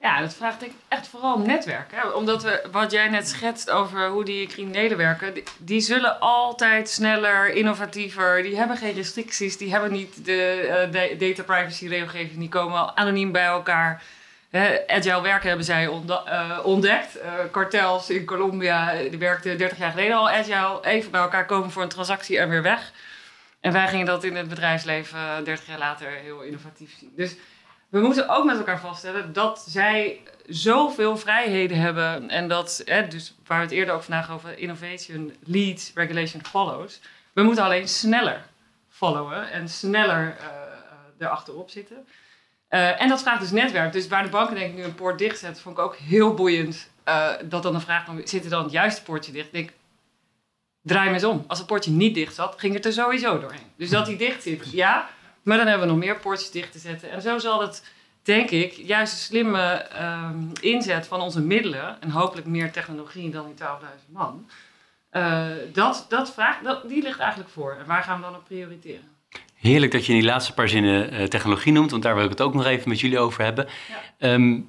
[0.00, 1.92] Ja, dat vraagt ik echt vooral om netwerk.
[1.92, 2.08] Hè?
[2.08, 7.48] Omdat we, wat jij net schetst over hoe die criminelen werken, die, zullen altijd sneller,
[7.54, 12.96] innovatiever, die hebben geen restricties, die hebben niet de, uh, data privacy regelgeving, die komen
[12.96, 14.02] anoniem bij elkaar.
[14.86, 17.16] Agile werken hebben zij uh, ontdekt.
[17.16, 21.70] Uh, kartels in Colombia, die werkten 30 jaar geleden al agile, even bij elkaar komen
[21.70, 22.92] voor een transactie en weer weg.
[23.60, 27.12] En wij gingen dat in het bedrijfsleven 30 jaar later heel innovatief zien.
[27.16, 27.36] Dus
[27.88, 32.30] we moeten ook met elkaar vaststellen dat zij zoveel vrijheden hebben.
[32.30, 37.00] En dat, dus waar we het eerder ook vandaag over innovation leads, regulation follows.
[37.32, 38.44] We moeten alleen sneller
[38.88, 42.06] followen en sneller uh, erachterop zitten.
[42.70, 43.92] Uh, en dat vraagt dus netwerk.
[43.92, 46.34] Dus waar de banken denk ik nu een poort dicht zetten, vond ik ook heel
[46.34, 46.90] boeiend.
[47.08, 49.46] Uh, dat dan de vraag kwam, zit er dan het juiste poortje dicht?
[49.46, 49.70] Ik denk,
[50.82, 51.44] draai me eens om.
[51.46, 53.72] Als het poortje niet dicht zat, ging het er sowieso doorheen.
[53.76, 55.08] Dus dat die dicht zit, ja.
[55.42, 57.10] Maar dan hebben we nog meer poortjes dicht te zetten.
[57.10, 57.84] En zo zal het,
[58.22, 62.00] denk ik, juist een slimme um, inzet van onze middelen...
[62.00, 64.48] en hopelijk meer technologie dan die 12.000 man...
[65.12, 67.76] Uh, dat, dat vraag, dat, die ligt eigenlijk voor.
[67.78, 69.16] En waar gaan we dan op prioriteren?
[69.60, 72.30] Heerlijk dat je in die laatste paar zinnen uh, technologie noemt, want daar wil ik
[72.30, 73.68] het ook nog even met jullie over hebben.
[74.18, 74.32] Ja.
[74.32, 74.68] Um,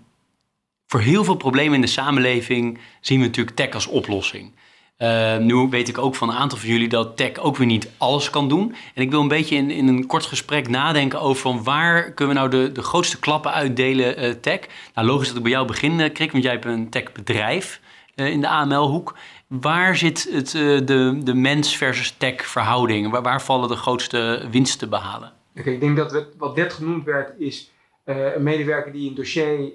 [0.87, 4.51] voor heel veel problemen in de samenleving zien we natuurlijk tech als oplossing.
[4.97, 7.89] Uh, nu weet ik ook van een aantal van jullie dat tech ook weer niet
[7.97, 8.75] alles kan doen.
[8.93, 12.35] En ik wil een beetje in, in een kort gesprek nadenken over van waar kunnen
[12.35, 14.59] we nou de, de grootste klappen uitdelen uh, tech.
[14.93, 17.81] Nou, logisch dat ik bij jou begin, uh, Krik, want jij hebt een techbedrijf
[18.15, 19.17] in de AML-hoek.
[19.49, 23.21] Waar zit het, de, de mens versus tech verhouding?
[23.21, 25.31] Waar, vallen de grootste winsten te behalen?
[25.53, 27.71] Ik denk dat wat net genoemd werd is
[28.03, 29.71] een medewerker die een dossier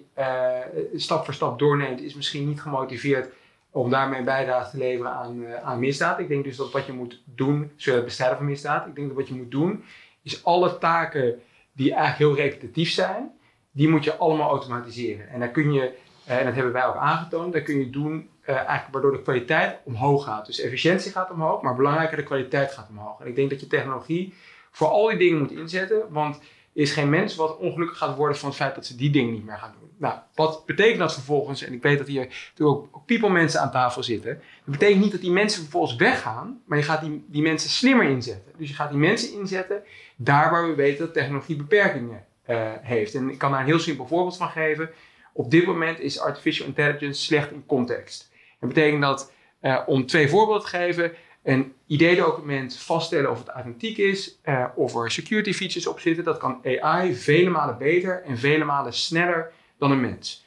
[0.96, 3.32] stap voor stap doorneemt, is misschien niet gemotiveerd
[3.70, 6.18] om daarmee een bijdrage te leveren aan, aan misdaad.
[6.18, 9.08] Ik denk dus dat wat je moet doen, zowel het bestrijden van misdaad, ik denk
[9.08, 9.84] dat wat je moet doen,
[10.22, 11.40] is alle taken
[11.72, 13.30] die eigenlijk heel repetitief zijn,
[13.70, 15.28] die moet je allemaal automatiseren.
[15.28, 15.92] En daar kun je,
[16.24, 19.78] en dat hebben wij ook aangetoond, daar kun je doen uh, eigenlijk waardoor de kwaliteit
[19.84, 20.46] omhoog gaat.
[20.46, 23.20] Dus efficiëntie gaat omhoog, maar belangrijker, de kwaliteit gaat omhoog.
[23.20, 24.34] En ik denk dat je technologie
[24.70, 28.36] voor al die dingen moet inzetten, want er is geen mens wat ongelukkig gaat worden
[28.36, 29.90] van het feit dat ze die dingen niet meer gaan doen.
[29.96, 31.62] Nou, wat betekent dat vervolgens?
[31.62, 34.42] En ik weet dat hier ook, ook people mensen aan tafel zitten.
[34.64, 38.08] Dat betekent niet dat die mensen vervolgens weggaan, maar je gaat die, die mensen slimmer
[38.08, 38.52] inzetten.
[38.58, 39.82] Dus je gaat die mensen inzetten
[40.16, 43.14] daar waar we weten dat technologie beperkingen uh, heeft.
[43.14, 44.90] En ik kan daar een heel simpel voorbeeld van geven.
[45.32, 48.32] Op dit moment is artificial intelligence slecht in context.
[48.64, 53.96] Dat betekent dat, uh, om twee voorbeelden te geven, een ID-document vaststellen of het authentiek
[53.96, 58.38] is, uh, of er security features op zitten, dat kan AI vele malen beter en
[58.38, 60.46] vele malen sneller dan een mens.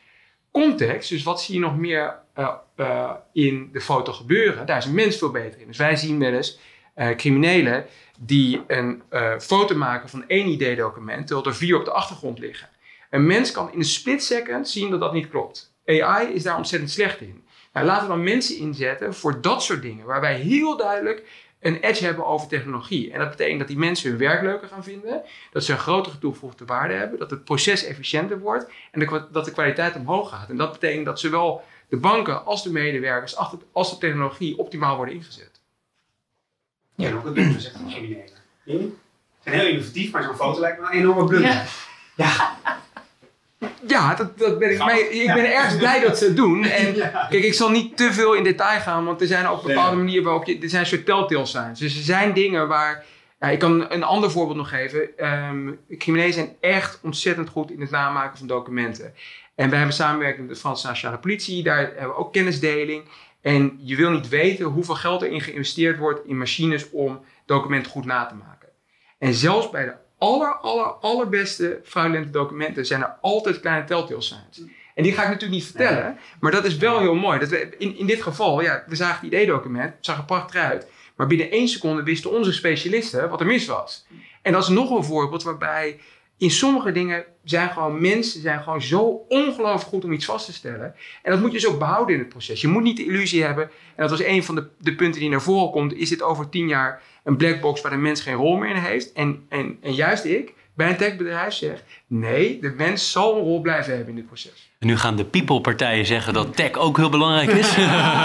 [0.52, 2.20] Context, dus wat zie je nog meer
[2.78, 5.68] uh, in de foto gebeuren, daar is een mens veel beter in.
[5.68, 6.60] Dus wij zien wel eens
[7.16, 7.86] criminelen
[8.20, 9.04] die een
[9.40, 12.70] foto maken van één ID-document, terwijl er vier op de achtergrond liggen.
[13.10, 15.74] Een mens kan in een split second zien dat dat niet klopt.
[15.86, 17.47] AI is daar ontzettend slecht in.
[17.78, 21.80] Nou, laten we dan mensen inzetten voor dat soort dingen, waar wij heel duidelijk een
[21.80, 23.12] edge hebben over technologie.
[23.12, 26.18] En dat betekent dat die mensen hun werk leuker gaan vinden, dat ze een grotere
[26.18, 30.50] toegevoegde waarde hebben, dat het proces efficiënter wordt en dat de kwaliteit omhoog gaat.
[30.50, 34.58] En dat betekent dat zowel de banken als de medewerkers, als de, als de technologie
[34.58, 35.62] optimaal worden ingezet.
[36.96, 38.30] Ja, nog een blunder, zegt een criminelen.
[38.66, 38.92] Ze
[39.40, 41.52] zijn heel innovatief, maar zo'n foto lijkt me een enorme blunder.
[41.52, 41.66] Ja.
[42.16, 42.58] Ja.
[43.88, 46.64] Ja, dat, dat ben ik, mee, ik ben erg blij dat ze het doen.
[46.64, 46.94] En
[47.30, 50.24] kijk, ik zal niet te veel in detail gaan, want er zijn ook bepaalde manieren
[50.24, 50.60] waarop je.
[50.60, 51.80] Er zijn soort telltale signs.
[51.80, 53.06] Dus er zijn dingen waar.
[53.40, 55.18] Ja, ik kan een ander voorbeeld nog geven.
[55.18, 59.14] Ehm criminelen zijn echt ontzettend goed in het namaken van documenten.
[59.56, 61.64] En wij hebben samenwerking met de Franse Nationale Politie.
[61.64, 63.04] Daar hebben we ook kennisdeling.
[63.42, 68.06] En je wil niet weten hoeveel geld erin geïnvesteerd wordt in machines om documenten goed
[68.06, 68.70] na te maken.
[69.20, 74.62] En zelfs bij de aller, aller, allerbeste fraudulente documenten zijn er altijd kleine telltale signs.
[74.96, 77.40] En die ga ik natuurlijk niet vertellen, maar dat is wel heel mooi.
[77.40, 80.62] Dat we, in, in dit geval, ja, we zagen het ID-document, het zag er prachtig
[80.62, 80.88] uit.
[81.16, 84.06] Maar binnen één seconde wisten onze specialisten wat er mis was.
[84.42, 86.00] En dat is nog een voorbeeld waarbij
[86.38, 90.54] in sommige dingen zijn gewoon mensen zijn gewoon zo ongelooflijk goed om iets vast te
[90.54, 90.96] stellen.
[91.24, 92.62] En dat moet je dus ook behouden in het proces.
[92.62, 95.30] Je moet niet de illusie hebben, en dat was een van de, de punten die
[95.30, 98.36] naar voren komt, is dit over tien jaar een black box waar de mens geen
[98.36, 99.14] rol meer in heeft.
[99.14, 103.62] En, en, en juist ik, bij een techbedrijf zeg, nee, de mens zal een rol
[103.62, 104.72] blijven hebben in dit proces.
[104.80, 107.76] En nu gaan de people-partijen zeggen dat tech ook heel belangrijk is.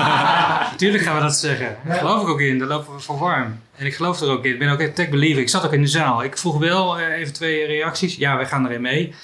[0.73, 1.77] Natuurlijk gaan we dat zeggen.
[1.85, 2.59] Daar geloof ik ook in.
[2.59, 3.61] Daar lopen we voor warm.
[3.77, 4.53] En ik geloof er ook in.
[4.53, 5.43] Ik ben ook een tech believer.
[5.43, 6.23] Ik zat ook in de zaal.
[6.23, 8.17] Ik vroeg wel eh, even twee reacties.
[8.17, 9.15] Ja, wij gaan erin mee.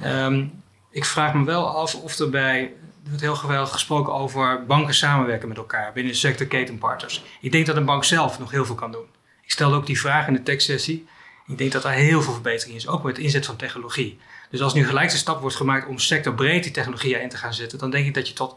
[0.00, 0.44] Ehm,
[0.90, 2.60] ik vraag me wel af of er bij...
[3.04, 7.22] Er wordt heel geweldig gesproken over banken samenwerken met elkaar binnen sector ketenpartners.
[7.40, 9.06] Ik denk dat een bank zelf nog heel veel kan doen.
[9.50, 11.06] Ik stelde ook die vraag in de tech-sessie.
[11.46, 14.18] Ik denk dat daar heel veel verbetering is, ook met het inzet van technologie.
[14.50, 17.54] Dus als nu gelijk de stap wordt gemaakt om sectorbreed die technologie in te gaan
[17.54, 18.56] zetten, dan denk ik dat je tot,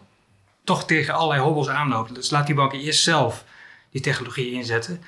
[0.64, 2.16] toch tegen allerlei hobbels aanloopt.
[2.16, 3.44] Dus laat die banken eerst zelf
[3.92, 5.02] die technologie inzetten.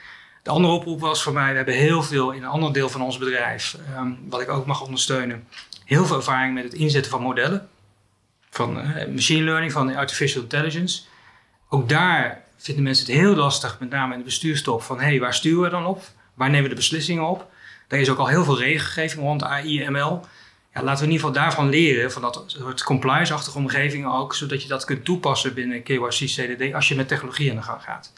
[0.44, 3.02] De andere oproep was voor mij, we hebben heel veel in een ander deel van
[3.02, 5.48] ons bedrijf, ehm, wat ik ook mag ondersteunen,
[5.84, 7.70] heel veel ervaring met het inzetten van modellen.
[8.50, 11.02] Van eh, machine learning, van artificial intelligence.
[11.70, 15.20] Ook daar vinden mensen het heel lastig, met name in de bestuurstop, van hé, hey,
[15.20, 16.04] waar sturen we dan op?
[16.34, 17.52] Waar nemen we de beslissingen op?
[17.88, 20.26] Daar is ook al heel veel regelgeving rond AI, ML.
[20.74, 24.62] Ja, laten we in ieder geval daarvan leren, van dat soort compliance-achtige omgevingen ook, zodat
[24.62, 28.14] je dat kunt toepassen binnen KYC, CDD, als je met technologie aan de gang gaat.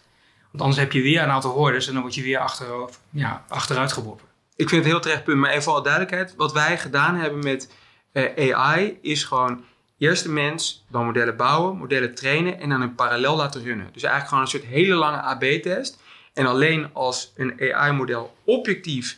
[0.51, 2.67] Want anders heb je weer een aantal hordes en dan word je weer achter,
[3.09, 4.25] ja, achteruit geworpen.
[4.55, 6.33] Ik vind het heel terecht punt, maar even voor alle duidelijkheid.
[6.35, 7.71] Wat wij gedaan hebben met
[8.11, 9.63] eh, AI is gewoon
[9.97, 13.89] eerst de mens, dan modellen bouwen, modellen trainen en dan in parallel laten runnen.
[13.93, 15.99] Dus eigenlijk gewoon een soort hele lange AB-test.
[16.33, 19.17] En alleen als een AI-model objectief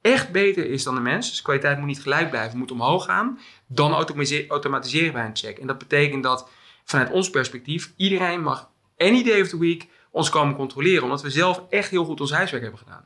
[0.00, 3.04] echt beter is dan de mens, dus de kwaliteit moet niet gelijk blijven, moet omhoog
[3.04, 5.58] gaan, dan automatise- automatiseren wij een check.
[5.58, 6.48] En dat betekent dat
[6.84, 11.30] vanuit ons perspectief iedereen mag any day of the week ons komen controleren, omdat we
[11.30, 13.04] zelf echt heel goed ons huiswerk hebben gedaan.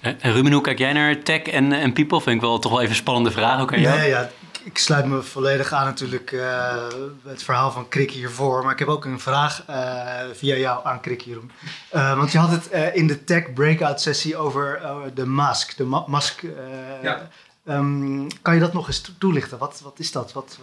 [0.00, 2.20] En en Ruben, hoe kijk jij naar tech en, en people?
[2.20, 3.60] Vind ik wel toch wel even een spannende vraag.
[3.60, 3.98] Ook aan jou.
[3.98, 4.30] Nee, ja,
[4.64, 6.86] ik- sluit me volledig aan natuurlijk eh,
[7.26, 8.62] het verhaal van Krik hiervoor.
[8.62, 11.50] Maar ik heb ook een vraag eh, via jou aan Krik Jeroen.
[11.90, 14.80] Eh, want je had het in de tech breakout sessie over
[15.14, 15.76] de mask.
[15.76, 16.42] De ma- mask.
[16.42, 16.50] eh,
[17.02, 17.28] Ja.
[17.66, 19.58] ehm, kan je dat nog eens to- toelichten?
[19.58, 20.32] Wat, wat is dat?
[20.32, 20.58] Wat,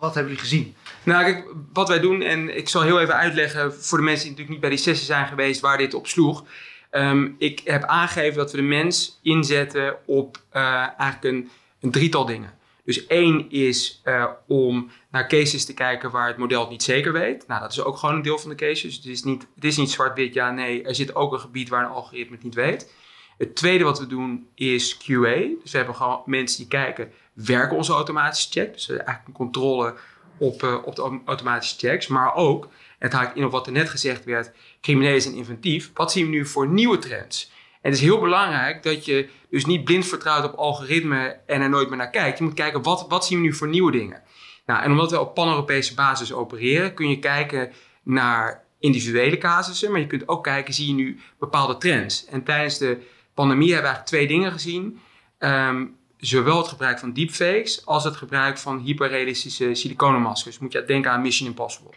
[0.00, 0.74] wat hebben jullie gezien?
[1.02, 4.30] Nou, kijk, wat wij doen, en ik zal heel even uitleggen voor de mensen die
[4.30, 6.44] natuurlijk niet bij die sessie zijn geweest waar dit op sloeg.
[6.90, 12.52] Ehm, ik heb aangegeven dat we de mens inzetten op eigenlijk een, een drietal dingen.
[12.84, 17.12] Dus één is eh, om naar cases te kijken waar het model het niet zeker
[17.12, 17.46] weet.
[17.46, 18.96] Nou, dat is ook gewoon een deel van de cases.
[18.96, 20.82] Het is niet, het is niet zwart-wit, ja, nee.
[20.82, 22.92] Er zit ook een gebied waar een algoritme het niet weet.
[23.38, 25.34] Het tweede wat we doen is QA.
[25.62, 28.72] Dus we hebben gewoon mensen die kijken, werken onze automatische check?
[28.72, 29.94] Dus eigenlijk een controle
[30.38, 32.06] op, eh, op de autom- automatische checks.
[32.06, 35.90] Maar ook, en het haakt in op wat er net gezegd werd, criminelen zijn inventief.
[35.94, 37.52] Wat zien we nu voor nieuwe trends?
[37.80, 41.88] Het is heel belangrijk dat je dus niet blind vertrouwt op algoritme en er nooit
[41.88, 42.38] meer naar kijkt.
[42.38, 44.22] Je moet kijken, wat, wat zien we nu voor nieuwe dingen?
[44.66, 49.90] Nou, en omdat we op pan-Europese basis opereren, kun je kijken naar individuele casussen.
[49.90, 52.24] Maar je kunt ook kijken, zie je nu bepaalde trends?
[52.24, 55.00] En tijdens de pandemie hebben we eigenlijk twee dingen gezien.
[55.38, 60.58] Ehm, zowel het gebruik van deepfakes als het gebruik van hyperrealistische siliconenmaskers.
[60.58, 61.94] Moet je denken aan Mission Impossible.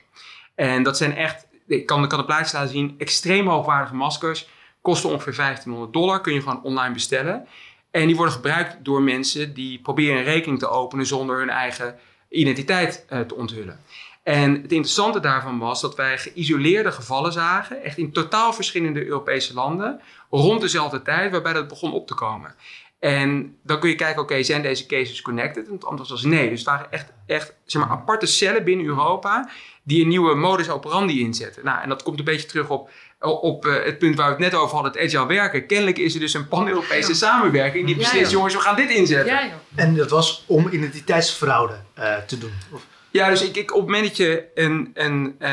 [0.56, 4.48] En dat zijn echt, ik kan, kan de plaatjes laten zien, extreem hoogwaardige maskers.
[4.84, 7.48] Kosten ongeveer 1500 dollar, kun je gewoon online bestellen.
[7.92, 11.96] En die worden gebruikt door mensen die proberen een rekening te openen zonder hun eigen
[12.30, 13.80] identiteit eh, te onthullen.
[14.24, 19.54] En het interessante daarvan was dat wij geïsoleerde gevallen zagen, echt in totaal verschillende Europese
[19.54, 22.56] landen, rond dezelfde tijd, waarbij dat begon op te komen.
[23.04, 25.68] En dan kun je kijken, oké, zijn deze cases connected?
[25.68, 26.50] En het antwoord was nee.
[26.50, 29.50] Dus het waren echt, echt zeg maar, aparte cellen binnen Europa
[29.84, 31.66] die een nieuwe modus operandi inzetten.
[31.66, 32.90] Nou, en dat komt een beetje terug op,
[33.32, 35.66] op eh, het punt waar we het net over hadden, het agile werken.
[35.66, 39.34] Kennelijk is er dus een pan-Europese samenwerking die beslist, jongens, we gaan dit inzetten.
[39.34, 39.50] Ja.
[39.76, 42.54] En dat was om identiteitsfraude eh, te doen.
[42.72, 45.50] Of, Ja, dus ik, ik, op het moment dat je een, een uh,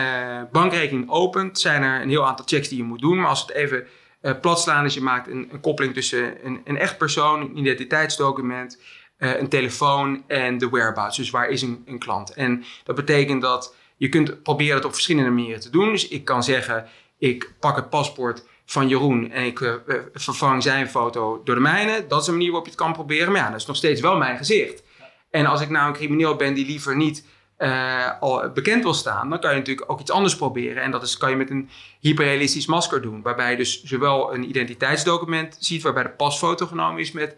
[0.53, 3.21] bankrekening opent, zijn er een heel aantal checks die je moet doen.
[3.21, 3.87] Maar als het even
[4.23, 7.59] uh, plat slaan is, je maakt een, een koppeling tussen een, een, echt persoon, een
[7.59, 8.79] identiteitsdocument,
[9.19, 11.17] uh, een telefoon en de whereabouts.
[11.17, 12.35] Dus waar is een, een klant?
[12.35, 15.91] En dat betekent dat je kunt proberen het op verschillende manieren te doen.
[15.91, 16.87] Dus ik kan zeggen,
[17.21, 19.75] ik pak het paspoort van Jeroen en ik uh,
[20.13, 22.07] vervang zijn foto door de mijne.
[22.07, 23.33] Dat is een manier waarop je het kan proberen.
[23.33, 24.83] Maar ja, dat is nog steeds wel mijn gezicht.
[25.31, 27.27] En als ik nou een crimineel ben die liever niet
[27.59, 30.83] uh, al bekend wil staan, dan kan je natuurlijk ook iets anders proberen.
[30.83, 31.69] En dat is, kan je met een
[32.01, 33.23] hyperrealistisch masker doen.
[33.23, 37.37] Waarbij je dus zowel een identiteitsdocument ziet, waarbij de pasfoto genomen is met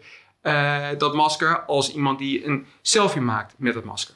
[0.97, 4.15] dat masker, als iemand die een selfie maakt met dat masker.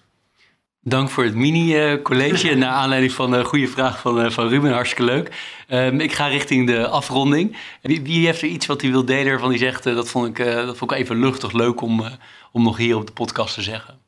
[0.88, 2.56] Dank voor het mini-college.
[2.56, 4.72] naar aanleiding van de goede vraag van, van Ruben.
[4.72, 5.32] Hartstikke leuk.
[5.70, 7.58] Um, ik ga richting de afronding.
[7.82, 9.86] Wie, heeft er iets wat hij wil delen van die zegt...
[9.86, 12.04] Uh, dat, vond ik, uh, dat vond ik even luchtig leuk om,
[12.52, 14.00] om nog hier op de podcast te zeggen?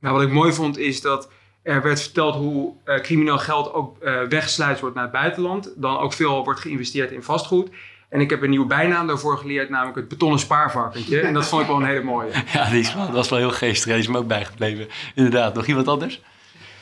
[0.00, 1.30] Nou, wat ik mooi vond is dat
[1.62, 3.96] er werd verteld hoe crimineel geld ook
[4.28, 5.72] weggesluit wordt naar het buitenland.
[5.76, 7.70] Dan ook veel wordt geïnvesteerd in vastgoed.
[8.14, 11.20] En ik heb een nieuwe bijnaam daarvoor geleerd, namelijk het betonnen spaarvarkentje.
[11.20, 12.30] En dat vond ik wel een hele mooie.
[12.52, 13.90] Ja, die is wel, dat was wel heel geestig.
[13.92, 14.88] Die is me ook bijgebleven.
[15.14, 15.54] Inderdaad.
[15.54, 16.22] Nog iemand anders?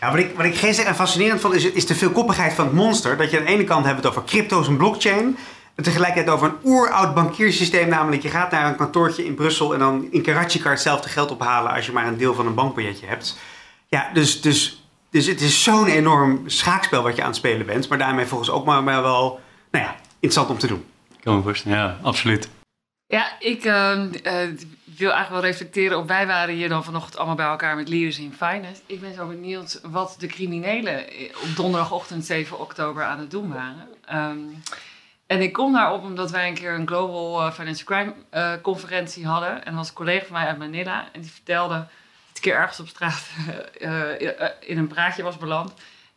[0.01, 2.75] Ja, wat ik, wat ik geestig en fascinerend vond, is, is de veelkoppigheid van het
[2.75, 3.16] monster.
[3.16, 5.37] Dat je aan de ene kant hebt het over crypto's en blockchain.
[5.75, 7.88] En tegelijkertijd over een oeroud bankiersysteem.
[7.88, 11.73] Namelijk, je gaat naar een kantoortje in Brussel en dan in Karachi hetzelfde geld ophalen
[11.73, 13.38] als je maar een deel van een bankbiljetje hebt.
[13.88, 17.88] Ja, dus, dus, dus het is zo'n enorm schaakspel wat je aan het spelen bent.
[17.88, 19.40] Maar daarmee volgens ook maar, maar wel,
[19.71, 20.85] nou ja, interessant om te doen.
[21.22, 22.50] Kan me ja, absoluut.
[23.06, 24.32] Ja, ik uh, uh,
[24.85, 26.08] wil eigenlijk wel reflecteren op...
[26.08, 28.80] wij waren hier dan vanochtend allemaal bij elkaar met Leaders in Finance.
[28.87, 31.04] Ik ben zo benieuwd wat de criminelen
[31.42, 33.88] op donderdagochtend 7 oktober aan het doen waren.
[34.30, 34.62] Um,
[35.26, 38.14] en ik kom daarop omdat wij een keer een Global Financial Crime
[38.61, 39.64] conferentie hadden.
[39.64, 41.74] En er was een collega van mij uit Manila en die vertelde...
[41.74, 43.30] dat ik keer ergens op straat
[44.72, 45.72] in een praatje was beland...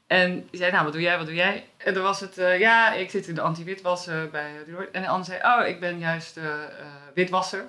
[0.08, 1.66] En die zei, nou, wat doe jij, wat doe jij?
[1.78, 4.52] En dan was het, uh, ja, ik zit in de anti-witwas uh, bij.
[4.92, 6.44] En de ander zei, oh, ik ben juist uh,
[7.14, 7.66] witwasser.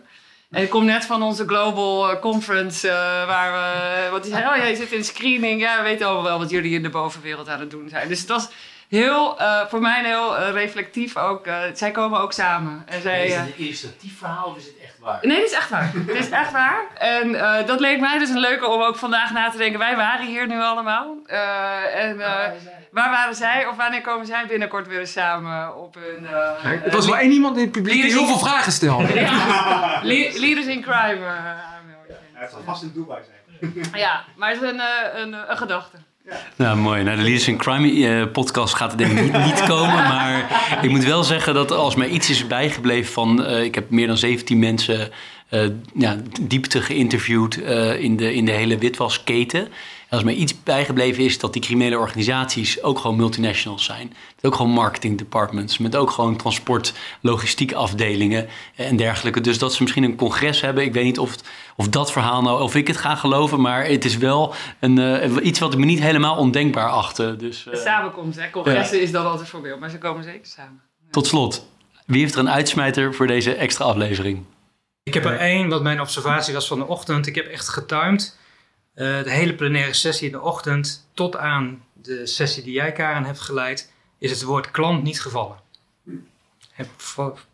[0.51, 2.89] En ik kom net van onze Global Conference,
[3.27, 4.11] waar we...
[4.11, 5.61] Want die zei, oh ja, je zit in screening.
[5.61, 8.09] Ja, we weten allemaal wel wat jullie in de bovenwereld aan het doen zijn.
[8.09, 8.49] Dus het was
[8.89, 11.47] heel, voor mij heel reflectief ook.
[11.75, 12.83] zij komen ook samen.
[12.87, 15.19] En zij, is het een illustratief verhaal of is het echt waar?
[15.23, 15.93] Nee, dit is echt waar.
[16.07, 16.85] dit is echt waar.
[16.95, 19.79] En uh, dat leek mij dus een leuke om ook vandaag na te denken.
[19.79, 21.17] Wij waren hier nu allemaal.
[21.27, 22.27] Uh, en uh,
[22.91, 23.67] waar waren zij?
[23.67, 26.27] Of wanneer komen zij binnenkort weer samen op hun...
[26.83, 29.15] Het was wel één iemand in het publiek die heel veel vragen stelde.
[29.21, 30.01] ja.
[30.03, 31.27] Le Leaders in crime.
[32.33, 33.89] Hij zal vast in Dubai zijn.
[33.95, 34.81] ja, maar het is een,
[35.15, 35.97] een, een gedachte.
[36.57, 37.03] Nou, mooi.
[37.03, 39.95] Nou, de Leaders in Crime uh, podcast gaat er denk ik niet, niet, komen.
[39.95, 43.41] Maar ik moet wel zeggen dat als mij iets is bijgebleven van...
[43.41, 45.11] Uh, ik heb meer dan 17 mensen
[45.51, 45.61] uh,
[45.95, 47.57] ja, diepte geïnterviewd
[47.99, 49.69] in, de, in de hele witwasketen.
[50.09, 54.09] En als mij iets bijgebleven is dat die criminele organisaties ook gewoon multinationals zijn.
[54.35, 55.79] Met ook gewoon marketing departments.
[55.79, 59.41] Met ook gewoon transport, logistiek afdelingen en dergelijke.
[59.41, 60.85] Dus dat ze misschien een congres hebben.
[60.85, 61.45] Ik weet niet of, het,
[61.77, 63.61] of dat verhaal nou, of ik het ga geloven.
[63.61, 67.37] Maar het is wel een, uh, iets wat ik me niet helemaal ondenkbaar achtte.
[67.37, 68.51] Dus, uh, Samenkomst, hè?
[68.51, 69.03] Congressen ja.
[69.03, 69.81] is dan altijd voorbeeld.
[69.81, 70.81] Maar ze komen zeker samen.
[71.05, 71.11] Ja.
[71.11, 71.67] Tot slot,
[72.07, 74.45] wie heeft er een uitsmijter voor deze extra aflevering?
[75.03, 77.27] Ik heb er één, wat mijn observatie was van de ochtend.
[77.27, 78.37] Ik heb echt getimed.
[78.97, 83.25] Uh, de hele plenaire sessie in de ochtend tot aan de sessie die jij Karen
[83.25, 85.57] hebt geleid, is het woord klant niet gevallen.
[86.73, 86.89] Heb,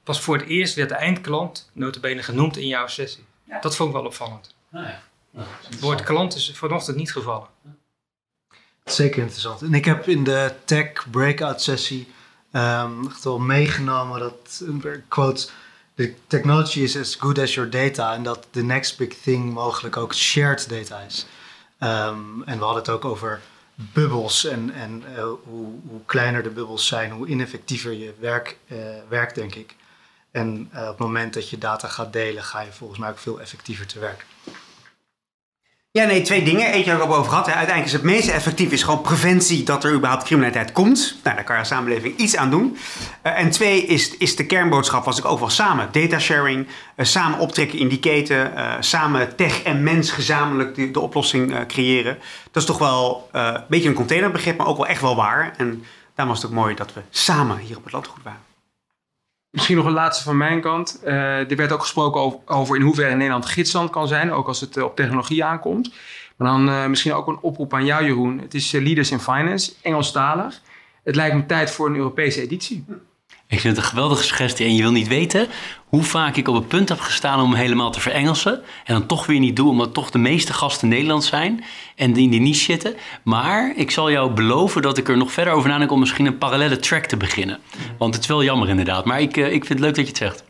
[0.02, 3.24] pas voor het eerst werd de eindklant notabene genoemd in jouw sessie.
[3.44, 3.60] Ja.
[3.60, 4.54] Dat vond ik wel opvallend.
[4.68, 5.02] Nou ja.
[5.30, 7.48] nou, het woord klant is vanochtend niet gevallen.
[8.84, 9.62] Zeker interessant.
[9.62, 12.12] En ik heb in de tech breakout sessie
[12.52, 14.62] um, echt wel meegenomen dat,
[15.08, 15.48] quote,
[15.94, 18.14] the technology is as good as your data.
[18.14, 21.26] En dat the next big thing mogelijk ook shared data is.
[21.82, 23.40] Um, en we hadden het ook over
[23.74, 28.78] bubbels en, en uh, hoe, hoe, kleiner de bubbels zijn, hoe ineffectiever je werk, uh,
[29.08, 29.76] werkt, denk ik.
[30.30, 33.18] En uh, op het moment dat je data gaat delen, ga je volgens mij ook
[33.18, 34.26] veel effectiever te werk.
[35.98, 36.72] Ja, nee, twee dingen.
[36.72, 37.46] Eentje heb ik al over gehad.
[37.46, 37.52] Hè.
[37.52, 41.16] Uiteindelijk is het meest effectief is gewoon preventie dat er überhaupt criminaliteit komt.
[41.22, 42.76] Nou, daar kan je als samenleving iets aan doen.
[43.22, 45.88] Uh, en twee is, is de kernboodschap, was ik ook wel samen.
[45.92, 46.66] Data sharing,
[46.96, 51.66] uh, samen optrekken in die keten, uh, samen tech en mens gezamenlijk de, de oplossing
[51.66, 52.18] creëren.
[52.50, 55.54] Dat is toch wel een beetje een containerbegrip, maar ook wel echt wel waar.
[55.56, 55.84] En
[56.14, 58.51] daarom was het ook mooi dat we samen hier op het landgoed waren.
[59.52, 61.00] Misschien nog een laatste van mijn kant.
[61.04, 64.76] Uh, er werd ook gesproken over, in hoeverre Nederland gidsland kan zijn, ook als het
[64.76, 65.94] uh, op technologie aankomt.
[66.36, 68.38] Maar dan uh, misschien ook een oproep aan jou, Jeroen.
[68.38, 70.60] Het is Leaders in Finance, Engelstalig.
[71.02, 72.84] Het lijkt me tijd voor een Europese editie.
[73.52, 74.66] Ik vind het een geweldige suggestie.
[74.66, 75.48] En je wil niet weten
[75.88, 78.62] hoe vaak ik op het punt heb gestaan om helemaal te verengelsen.
[78.84, 81.64] En dan toch weer niet doen, omdat toch de meeste gasten Nederlands zijn.
[81.96, 82.94] En die in die niche zitten.
[83.22, 86.38] Maar ik zal jou beloven dat ik er nog verder over nadenk om misschien een
[86.38, 87.58] parallele track te beginnen.
[87.98, 89.04] Want het is wel jammer inderdaad.
[89.04, 90.44] Maar ik, eh, ik vind het leuk dat je het zegt.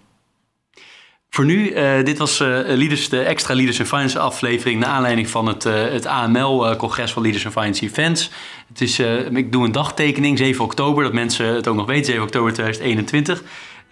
[1.35, 4.81] Voor nu, eh, dit was eh, Leaders, de extra Leaders in Finance aflevering...
[4.81, 8.31] naar aanleiding van het, eh, het AML-congres van Leaders in Finance Events.
[8.69, 8.99] Het is,
[9.33, 13.43] ik doe een dagtekening, 7 oktober, dat mensen het ook nog weten, 7 oktober 2021.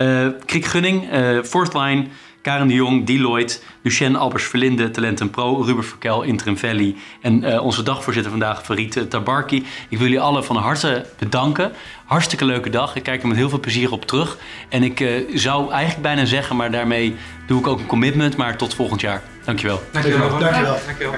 [0.00, 2.06] Eh Krik Gunning, eh Fourthline,
[2.42, 7.64] Karen de Jong, Deloitte, Lucien Albers Verlinde, Talenten Pro, Ruben Verkel, Interim Valley en eh,
[7.64, 9.56] onze dagvoorzitter vandaag, Farid Tabarki.
[9.88, 11.72] Ik wil jullie allen van harte bedanken.
[12.04, 12.96] Hartstikke leuke dag.
[12.96, 14.38] Ik kijk er met heel veel plezier op terug.
[14.68, 18.56] En ik eh, zou eigenlijk bijna zeggen, maar daarmee doe ik ook een commitment, maar
[18.56, 19.22] tot volgend jaar.
[19.44, 19.82] Dankjewel.
[19.92, 20.38] Dankjewel.
[20.38, 20.78] Dankjewel.
[20.86, 21.14] Dankjewel.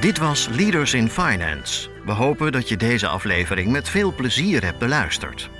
[0.00, 1.91] Dit was Leaders in Finance.
[2.04, 5.50] We hopen dat je deze aflevering met veel plezier hebt beluisterd.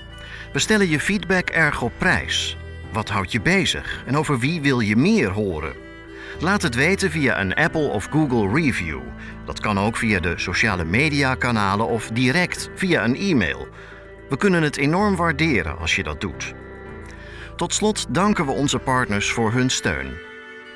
[0.53, 2.57] We stellen je feedback erg op prijs.
[2.93, 5.75] Wat houdt je bezig en over wie wil je meer horen?
[6.41, 9.01] Laat het weten via een Apple of Google review.
[9.45, 13.69] Dat kan ook via de sociale media kanalen of direct via een e-mail.
[14.29, 16.55] We kunnen het enorm waarderen als je dat doet.
[17.57, 20.11] Tot slot danken we onze partners voor hun steun.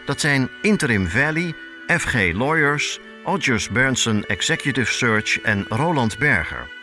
[0.05, 1.55] Dat zijn Interim Valley,
[1.87, 6.76] FG Lawyers, Odgers Berndsen Executive Search en Roland Berger.